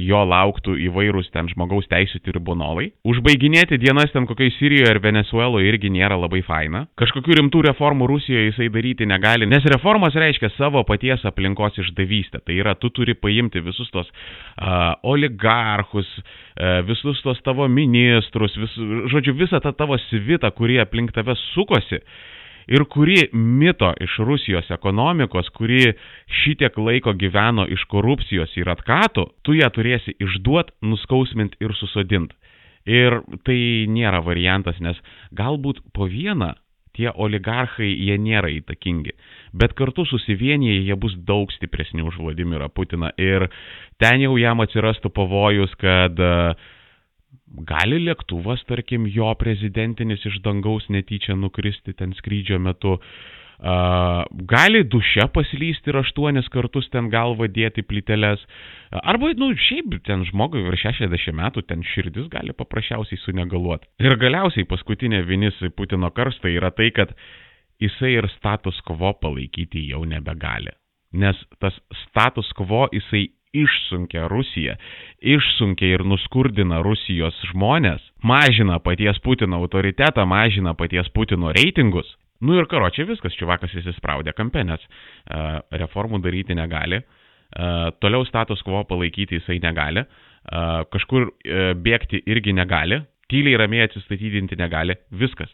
[0.01, 2.89] jo lauktų įvairūs ten žmogaus teisų tribunolai.
[3.07, 6.85] Užbaiginėti dienas ten kokiai Sirijoje ir Venezueloje irgi nėra labai faina.
[6.99, 12.43] Kažkokių rimtų reformų Rusijoje jisai daryti negali, nes reformas reiškia savo paties aplinkos išdavystę.
[12.45, 18.77] Tai yra, tu turi paimti visus tos uh, oligarchus, uh, visus tos tavo ministrus, vis,
[19.13, 22.01] žodžiu, visą tą tavo svitą, kuri aplink tave sukosi
[22.67, 25.93] ir kuri mito iš Rusijos ekonomikos, kuri
[26.43, 32.33] šitiek laiko gyveno iš korupcijos ir atkatų, tu ją turėsi išduot, nuskausmint ir susodint.
[32.89, 34.97] Ir tai nėra variantas, nes
[35.37, 36.55] galbūt po vieną
[36.97, 39.13] tie oligarchai jie nėra įtakingi,
[39.55, 43.47] bet kartu susivienyje jie bus daug stipresni už Vladimirą Putiną ir
[44.01, 46.57] ten jau jam atsirastų pavojus, kad uh,
[47.67, 52.97] gali lėktuvas, tarkim, jo prezidentinis iš dangaus netyčia nukristi ten skrydžio metu.
[52.97, 58.41] Uh, gali duše paslysti ir aštuonis kartus ten galvą dėti plyteles.
[59.03, 63.87] Arba, nu, šiaip ten žmogui virš 60 metų ten širdis gali paprasčiausiai sunegaluoti.
[64.01, 67.13] Ir galiausiai paskutinė vinis Putino karsto yra tai, kad
[67.81, 70.73] jisai ir status quo palaikyti jau nebegali.
[71.13, 74.75] Nes tas status quo jisai išsunkia Rusiją,
[75.21, 82.15] išsunkia ir nuskurdina Rusijos žmonės, mažina paties Putino autoritetą, mažina paties Putino reitingus.
[82.41, 88.63] Nu ir karočiai viskas, čiuvakas įsispraudė kampe, nes uh, reformų daryti negali, uh, toliau status
[88.65, 95.53] quo palaikyti jisai negali, uh, kažkur uh, bėgti irgi negali, tyliai ramiai atsistatydinti negali, viskas,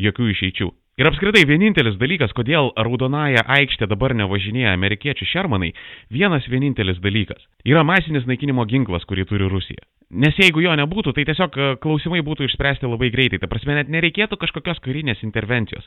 [0.00, 0.70] jokių išeičių.
[1.00, 5.70] Ir apskritai vienintelis dalykas, kodėl Raudonaja aikštė dabar nevažinėja amerikiečių šermanai,
[6.12, 7.40] vienas vienintelis dalykas.
[7.64, 9.80] Yra masinis naikinimo ginklas, kurį turi Rusija.
[10.12, 13.40] Nes jeigu jo nebūtų, tai tiesiog e, klausimai būtų išspręsti labai greitai.
[13.40, 15.86] Ta prasme, net nereikėtų kažkokios karinės intervencijos.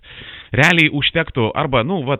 [0.55, 2.17] Realiai užtektų arba, nu, va,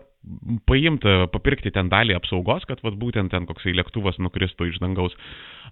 [0.70, 5.18] paimti, papirkti ten dalį apsaugos, kad va, būtent ten koksai lėktuvas nukristų iš dangaus.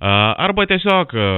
[0.02, 1.30] Arba tiesiog e,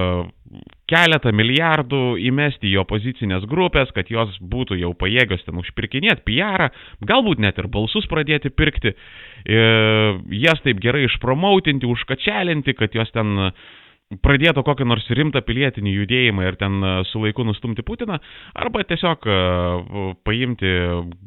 [0.89, 6.69] keletą milijardų įmesti į opozicinės grupės, kad jos būtų jau pajėgios ten užpirkinėti PR,
[7.03, 9.63] galbūt net ir balsus pradėti pirkti, e,
[10.39, 13.51] jas taip gerai išpromautinti, užkačelinti, kad jos ten
[14.21, 18.19] pradėtų kokį nors rimtą pilietinį judėjimą ir ten e, su laiku nustumti Putiną,
[18.53, 19.37] arba tiesiog e,
[20.27, 20.73] paimti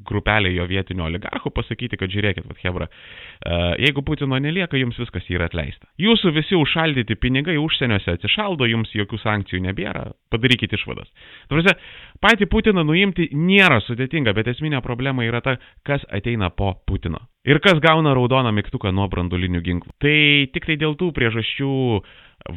[0.06, 5.26] grupelę jo vietinių oligarchų, pasakyti, kad žiūrėkit, vad Hebra, e, jeigu Putino nelieka, jums viskas
[5.32, 5.90] yra atleista.
[5.98, 11.10] Jūsų visi užšaldyti pinigai užsieniuose atsišaldo, jums jokių sankcijų nebėra, padarykit išvadas.
[11.50, 11.74] Tuose,
[12.22, 17.26] patį Putiną nuimti nėra sudėtinga, bet esminė problema yra ta, kas ateina po Putino.
[17.48, 19.94] Ir kas gauna raudoną mygtuką nuo brandulinių ginklų.
[20.02, 20.16] Tai
[20.52, 21.70] tik tai dėl tų priežasčių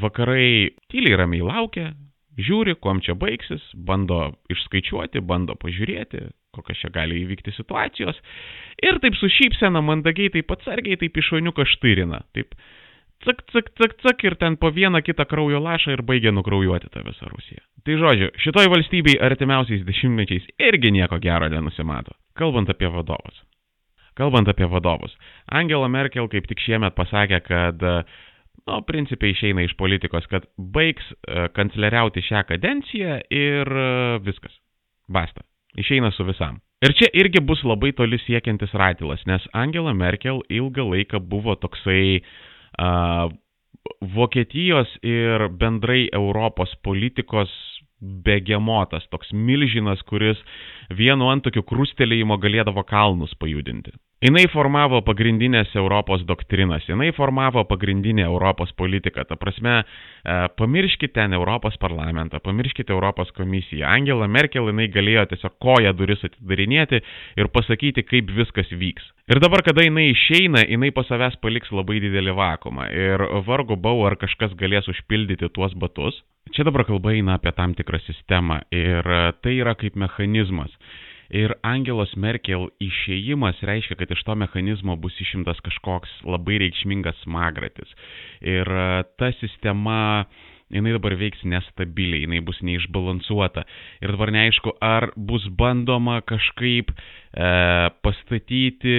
[0.01, 1.91] vakarai tyliai ramiai laukia,
[2.39, 8.19] žiūri, kuom čia baigsis, bando išskaičiuoti, bando pažiūrėti, kokios čia gali įvykti situacijos.
[8.83, 12.21] Ir taip su šypsena mandagiai, taip atsargiai, taip išoniuką štyrina.
[12.35, 12.55] Taip,
[13.25, 17.05] cak, cak, cak, cak ir ten po vieną kitą kraujo lašą ir baigia nukraujuoti tą
[17.07, 17.63] visą Rusiją.
[17.85, 22.15] Tai žodžiu, šitoj valstybei artimiausiais dešimtmečiais irgi nieko gero nenusimato.
[22.37, 23.41] Kalbant apie vadovus.
[24.17, 25.13] Kalbant apie vadovus.
[25.47, 28.19] Angela Merkel kaip tik šiemet pasakė, kad uh,
[28.67, 33.87] nu, principiai išeina iš politikos, kad baigs e, kancleriauti šią kadenciją ir e,
[34.25, 34.53] viskas.
[35.11, 35.45] Basta.
[35.79, 36.59] Išeina su visam.
[36.81, 42.17] Ir čia irgi bus labai toli siekiantis ratilas, nes Angela Merkel ilgą laiką buvo toksai
[42.17, 43.29] uh,
[44.15, 47.53] Vokietijos ir bendrai Europos politikos
[48.01, 50.41] begemotas, toks milžinas, kuris
[50.97, 53.93] vienu antokiu krustelėjimo galėdavo kalnus pajudinti.
[54.21, 59.23] Jinai formavo pagrindinės Europos doktrinas, jinai formavo pagrindinę Europos politiką.
[59.25, 63.87] Ta prasme, e, pamirškite ten Europos parlamentą, pamirškite Europos komisiją.
[63.89, 67.01] Angela Merkel jinai galėjo tiesiog koją duris atidarinėti
[67.41, 69.09] ir pasakyti, kaip viskas vyks.
[69.33, 72.91] Ir dabar, kada jinai išeina, jinai po savęs paliks labai didelį vakumą.
[72.93, 76.21] Ir vargu bau, ar kažkas galės užpildyti tuos batus.
[76.53, 79.01] Čia dabar kalba eina apie tam tikrą sistemą ir
[79.41, 80.69] tai yra kaip mechanizmas.
[81.31, 87.93] Ir Angelos Merkel išėjimas reiškia, kad iš to mechanizmo bus išimtas kažkoks labai reikšmingas smagratis.
[88.43, 90.25] Ir e, ta sistema
[90.71, 93.63] jinai dabar veiks nestabiliai, jinai bus neišbalansuota.
[94.03, 96.97] Ir dabar neaišku, ar bus bandoma kažkaip e,
[98.03, 98.97] pastatyti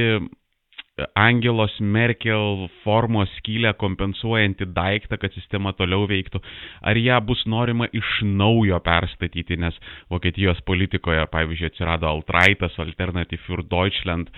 [1.17, 6.43] Angelos Merkel formos skylę kompensuojantį daiktą, kad sistema toliau veiktų,
[6.85, 9.79] ar ją bus norima iš naujo perstatyti, nes
[10.13, 14.29] Vokietijos politikoje, pavyzdžiui, atsirado Altraitas, Alternative für Deutschland,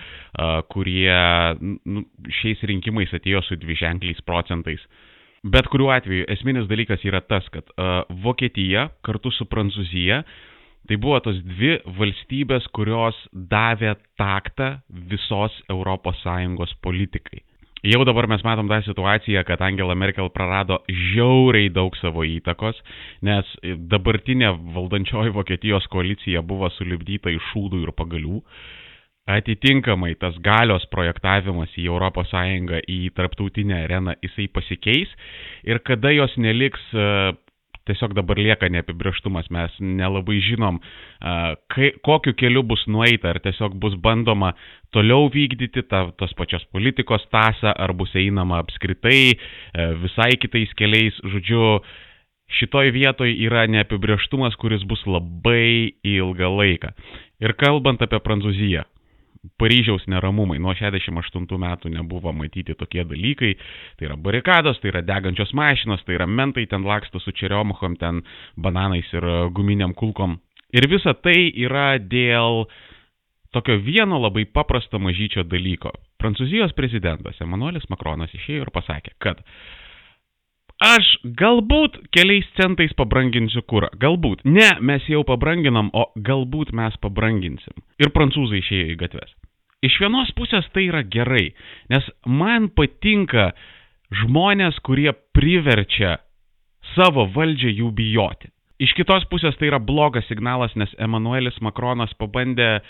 [0.71, 1.19] kurie
[1.59, 2.05] nu,
[2.39, 4.87] šiais rinkimais atėjo su dviženkliais procentais.
[5.43, 7.67] Bet kuriuo atveju esminis dalykas yra tas, kad
[8.23, 10.23] Vokietija kartu su Prancūzija
[10.85, 14.75] Tai buvo tos dvi valstybės, kurios davė taktą
[15.09, 17.41] visos ES politikai.
[17.85, 22.79] Jau dabar mes matom tą situaciją, kad Angela Merkel prarado žiauriai daug savo įtakos,
[23.21, 23.51] nes
[23.91, 28.41] dabartinė valdančioji Vokietijos koalicija buvo sulibdyta iš šūdų ir pagalių.
[29.29, 32.33] Atitinkamai tas galios projektavimas į ES,
[32.89, 35.13] į tarptautinę areną, jisai pasikeis
[35.65, 36.81] ir kada jos neliks
[37.89, 40.79] tiesiog dabar lieka neapibrieštumas, mes nelabai žinom,
[41.73, 44.53] kai, kokiu keliu bus nueita, ar tiesiog bus bandoma
[44.95, 49.37] toliau vykdyti tą, tos pačios politikos tasą, ar bus einama apskritai e,
[50.01, 51.79] visai kitais keliais, žodžiu,
[52.59, 56.93] šitoj vietoj yra neapibrieštumas, kuris bus labai ilgą laiką.
[57.43, 58.85] Ir kalbant apie Prancūziją,
[59.59, 60.57] Paryžiaus neramumai.
[60.61, 63.53] Nuo 68 metų nebuvo matyti tokie dalykai.
[63.99, 68.23] Tai yra barikados, tai yra degančios mašinos, tai yra mentai ten laksto su čeriomuchom, ten
[68.57, 70.39] bananais ir guminiam kulkom.
[70.75, 72.65] Ir visa tai yra dėl
[73.55, 75.93] tokio vieno labai paprasto mažyčio dalyko.
[76.19, 79.43] Prancūzijos prezidentas Emanuelis Makronas išėjo ir pasakė, kad
[80.85, 81.07] Aš
[81.39, 83.89] galbūt keliais centais pabranginsiu kurą.
[84.01, 84.43] Galbūt.
[84.45, 87.81] Ne, mes jau pabranginam, o galbūt mes pabranginsim.
[87.97, 89.31] Ir prancūzai išėjo į gatves.
[89.85, 91.47] Iš vienos pusės tai yra gerai,
[91.89, 93.51] nes man patinka
[94.21, 96.19] žmonės, kurie priverčia
[96.93, 98.51] savo valdžią jų bijoti.
[98.81, 102.87] Iš kitos pusės tai yra blogas signalas, nes Emanuelis Makronas pabandė uh,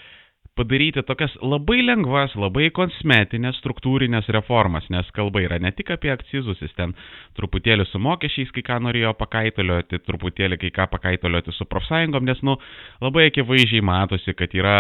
[0.56, 6.62] padaryti tokias labai lengvas, labai kosmetinės struktūrinės reformas, nes kalba yra ne tik apie akcizus,
[6.64, 6.94] jis ten
[7.36, 12.56] truputėlį su mokesčiais kai ką norėjo pakaitolioti, truputėlį kai ką pakaitolioti su profsąjungom, nes, nu,
[13.04, 14.78] labai akivaizdžiai matosi, kad yra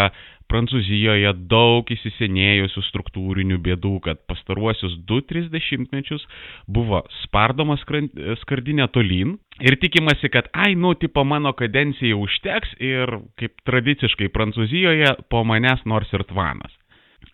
[0.52, 6.26] Prancūzijoje daug įsisenėjusių struktūrinių bėdų, kad pastaruosius 2-3 dešimtmečius
[6.70, 9.36] buvo spardoma skardinė tolyn
[9.66, 15.82] ir tikimasi, kad, ai, nu, tipo mano kadencijai užteks ir kaip tradiciškai Prancūzijoje po manęs
[15.89, 16.74] nors ir tvanas.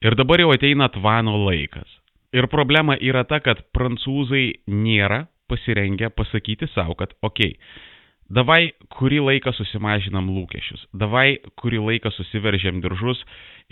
[0.01, 1.89] Ir dabar jau ateina tvano laikas.
[2.31, 7.90] Ir problema yra ta, kad prancūzai nėra pasirengę pasakyti savo, kad, okei, okay,
[8.31, 13.19] Davai kurį laiką susimažinam lūkesčius, davai kurį laiką susiveržiam diržus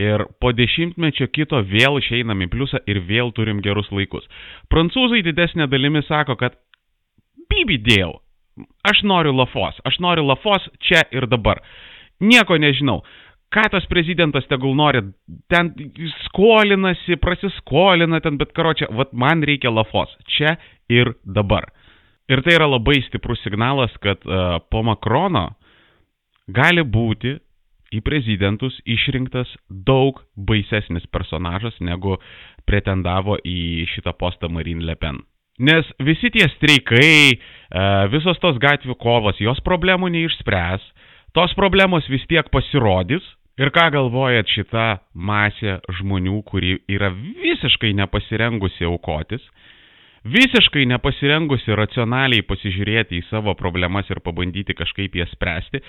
[0.01, 4.25] ir po dešimtmečio kito vėl išeinam į pliusą ir vėl turim gerus laikus.
[4.73, 6.57] Prancūzai didesnė dalimi sako, kad
[7.51, 8.17] bibi dėl,
[8.83, 11.63] aš noriu lafos, aš noriu lafos čia ir dabar.
[12.19, 12.99] Nieko nežinau.
[13.49, 14.99] Ką tas prezidentas tegul nori,
[15.49, 15.71] ten
[16.27, 20.57] skolinasi, prasiskolina ten, bet karočią, vat man reikia lafos, čia
[20.91, 21.71] ir dabar.
[22.29, 25.47] Ir tai yra labai stiprus signalas, kad uh, po Makrono
[26.53, 27.39] gali būti
[27.89, 32.19] į prezidentus išrinktas daug baisesnis personažas, negu
[32.69, 35.17] pretendavo į šitą postą Marine Le Pen.
[35.59, 40.85] Nes visi tie streikai, uh, visos tos gatvių kovos, jos problemų neišspręs,
[41.33, 43.25] tos problemos vis tiek pasirodys.
[43.59, 49.43] Ir ką galvojat šita masė žmonių, kuri yra visiškai nepasirengusi aukotis,
[50.25, 55.81] visiškai nepasirengusi racionaliai pasižiūrėti į savo problemas ir pabandyti kažkaip jas spręsti,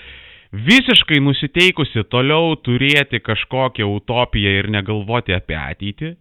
[0.52, 6.14] visiškai nusiteikusi toliau turėti kažkokią utopiją ir negalvoti apie ateitį,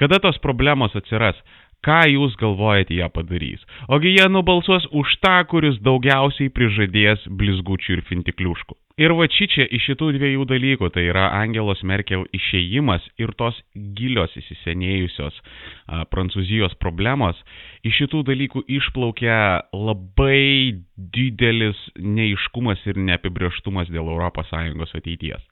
[0.00, 1.36] kada tos problemos atsiras,
[1.84, 3.60] ką jūs galvojate ją padarys.
[3.88, 8.76] Ogi jie nubalsuos už tą, kuris daugiausiai prižadės blizgučių ir fintikliuškų.
[9.00, 13.56] Ir va čia iš šitų dviejų dalykų, tai yra Angelos Merkel išėjimas ir tos
[13.96, 17.38] gilios įsisenėjusios a, Prancūzijos problemos,
[17.80, 19.38] iš šitų dalykų išplaukia
[19.72, 20.76] labai
[21.16, 25.48] didelis neiškumas ir neapibrieštumas dėl ES ateities.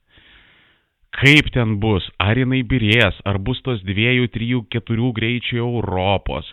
[1.16, 6.52] Kaip ten bus, ar jinai birės, ar bus tos dviejų, trijų, keturių greičių Europos,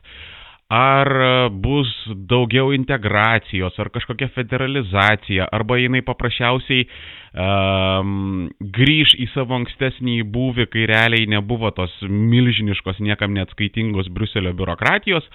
[0.68, 1.92] ar e, bus
[2.30, 10.88] daugiau integracijos, ar kažkokia federalizacija, arba jinai paprasčiausiai um, grįž į savo ankstesnį būvį, kai
[10.90, 15.28] realiai nebuvo tos milžiniškos, niekam neatskaitingos Bruselio biurokratijos,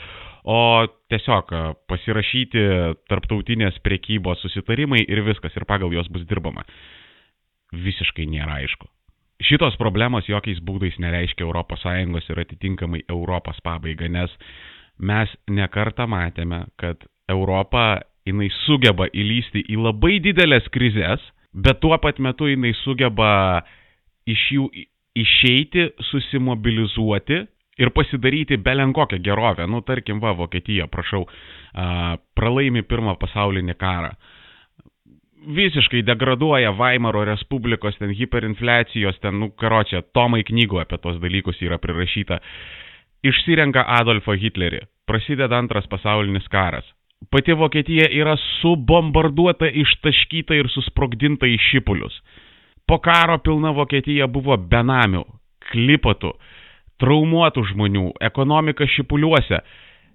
[0.50, 2.64] o tiesiog e, pasirašyti
[3.10, 6.64] tarptautinės priekybos susitarimai ir viskas, ir pagal juos bus dirbama.
[7.70, 8.88] Visiškai nėra aišku.
[9.40, 14.34] Šitos problemos jokiais būdais nereiškia ES ir atitinkamai Europos pabaigą, nes
[15.00, 21.22] mes nekartą matėme, kad Europa jinai sugeba įlysti į labai didelės krizės,
[21.54, 23.62] bet tuo pat metu jinai sugeba
[24.28, 24.68] iš jų
[25.18, 27.40] išeiti, susimobilizuoti
[27.80, 29.66] ir pasidaryti belenkokią gerovę.
[29.66, 31.24] Nu, tarkim, va, Vokietija, prašau,
[32.36, 34.12] pralaimi pirmą pasaulinį karą.
[35.40, 41.80] Visiškai degraduoja Vaimaro Respublikos, ten hiperinfliacijos, ten, nu, karočią, tomai knygų apie tos dalykus yra
[41.80, 42.42] prirašyta.
[43.26, 44.86] Išsirenka Adolfą Hitlerį.
[45.08, 46.86] Prasideda antras pasaulinis karas.
[47.28, 52.14] Pati Vokietija yra subombarduota, ištaškyta ir susprogdinta į šipulius.
[52.88, 55.20] Po karo pilna Vokietija buvo benamių,
[55.70, 56.30] klipatų,
[57.02, 59.60] traumuotų žmonių, ekonomika šipuliuose.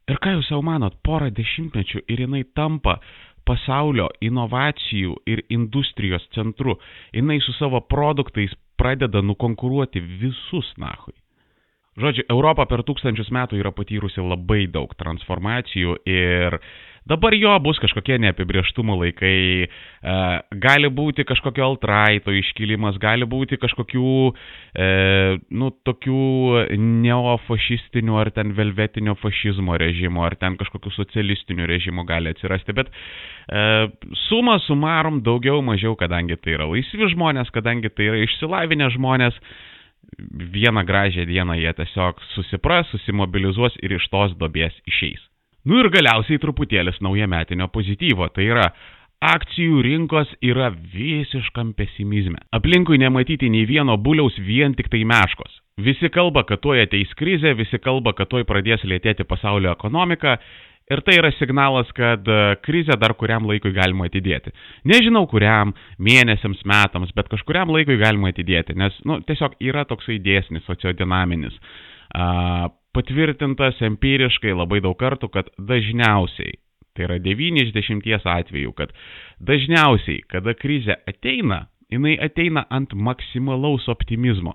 [0.09, 2.97] Ir ką jūs jau manot, porą dešimtmečių ir jinai tampa
[3.45, 6.79] pasaulio inovacijų ir industrijos centru.
[7.13, 11.13] Jinai su savo produktais pradeda nukonkuruoti visus nahui.
[11.95, 16.57] Žodžiu, Europa per tūkstančius metų yra patyrusi labai daug transformacijų ir
[17.07, 20.15] dabar jo bus kažkokie neapibrieštumo laikai, e,
[20.59, 24.11] gali būti kažkokio altraito iškilimas, gali būti kažkokių,
[24.75, 24.87] e,
[25.55, 26.65] nu, tokių
[27.05, 33.87] neofašistinių ar ten velvetinio fašizmo režimo, ar ten kažkokių socialistinių režimų gali atsirasti, bet e,
[34.25, 39.39] suma sumarum daugiau mažiau, kadangi tai yra laisvi žmonės, kadangi tai yra išsilavinę žmonės,
[40.55, 45.21] vieną gražią dieną jie tiesiog susipras, susimobilizuos ir iš tos dobės išeis.
[45.65, 48.69] Nu ir galiausiai truputėlis naujametinio pozityvo, tai yra
[49.25, 52.37] akcijų rinkos yra visiškam pesimizme.
[52.53, 55.61] Aplinkui nematyti nei vieno buliaus vien tik tai meškos.
[55.81, 60.37] Visi kalba, kad tuoj ateis krizė, visi kalba, kad tuoj pradės lėtėti pasaulio ekonomika
[60.85, 64.51] Ir tai yra signalas, kad e, krizę dar kuriam laikui galima atidėti.
[64.85, 70.65] Nežinau kuriam, mėnesiams, metams, bet kažkuriam laikui galima atidėti, nes nu, tiesiog yra toksai dėsnis
[70.69, 71.57] sociodinaminis.
[72.95, 76.53] Patvirtintas empiriškai labai daug kartų, kad dažniausiai,
[76.95, 78.93] tai yra 9 iš 10 atvejų, kad
[79.41, 84.53] dažniausiai, kada krizė ateina, jinai ateina ant maksimalaus optimizmo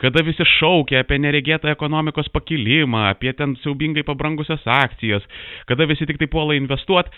[0.00, 5.26] kada visi šaukia apie neregėtą ekonomikos pakilimą, apie ten siaubingai pabrangusias akcijas,
[5.68, 7.12] kada visi tik tai puola investuoti,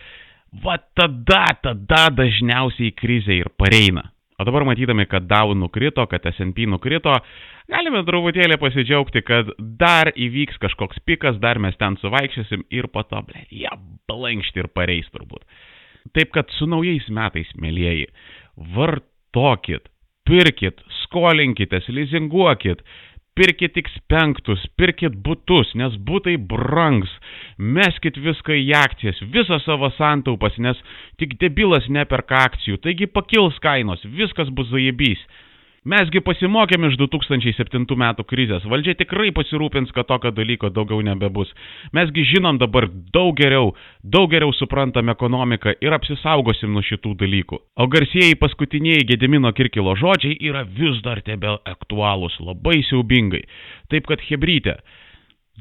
[0.64, 4.10] va tada, tada dažniausiai krizė ir pareina.
[4.38, 7.12] O dabar matydami, kad DAO nukrito, kad S&P nukrito,
[7.70, 13.22] galime truputėlį pasidžiaugti, kad dar įvyks kažkoks pikas, dar mes ten suvaikščiosim ir po to,
[13.28, 13.70] ble, jie
[14.10, 15.46] blankšti ir pareis turbūt.
[16.18, 18.10] Taip kad su naujais metais, mėlyjeji,
[18.74, 19.86] vartokit,
[20.26, 20.82] pirkit,
[21.14, 22.82] skolinkitės, lizinguokit,
[23.38, 27.10] pirkit X5, pirkit būtus, nes būtai brangs,
[27.58, 30.78] meskit viską į akcijas, visą savo santaupas, nes
[31.18, 35.22] tik debilas neperka akcijų, taigi pakils kainos, viskas bus zaibys.
[35.84, 41.50] Mesgi pasimokėm iš 2007 metų krizės, valdžia tikrai pasirūpins, kad tokio dalyko daugiau nebebus.
[41.92, 47.58] Mesgi žinom dabar daug geriau, daug geriau suprantam ekonomiką ir apsisaugosim nuo šitų dalykų.
[47.76, 53.42] O garsieji paskutiniai Gedimino Kirkilo žodžiai yra vis dar tebe aktualūs, labai siaubingai.
[53.92, 54.78] Taip kad hebrytė,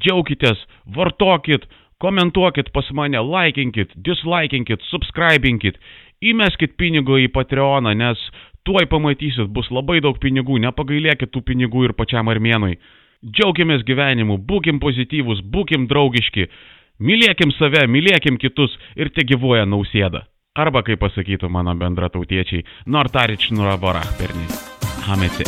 [0.00, 0.64] džiaukitės,
[0.96, 1.68] vartokit,
[2.00, 5.76] komentuokit pas mane, laikinkit, dislaikinkit, subscribinkit,
[6.24, 8.24] įmeskit pinigų į Patreoną, nes
[8.64, 12.78] Tuoj pamatysit, bus labai daug pinigų, nepagailėkit tų pinigų ir pačiam armėnui.
[13.20, 16.46] Džiaugiamės gyvenimu, būkim pozityvus, būkim draugiški,
[17.04, 20.24] mylėkim save, mylėkim kitus ir te gyvoja nausėda.
[20.56, 24.48] Arba, kaip pasakytų mano bendratautiečiai, Nortarič Nuraborach perni.
[25.04, 25.44] Hamete.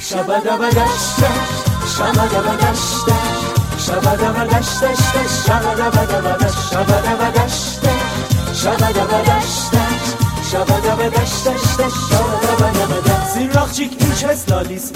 [0.00, 1.30] Shabadabadashta,
[1.98, 3.18] shabadabadashta,
[3.84, 4.94] shabadabadashta,
[5.44, 7.94] shabadabadashta, shabadabadashta,
[8.64, 14.88] shabadabadashta, شبا دبه دشت دشت دش شبا دبه دبه سیر راخ چیک میشه سلالیس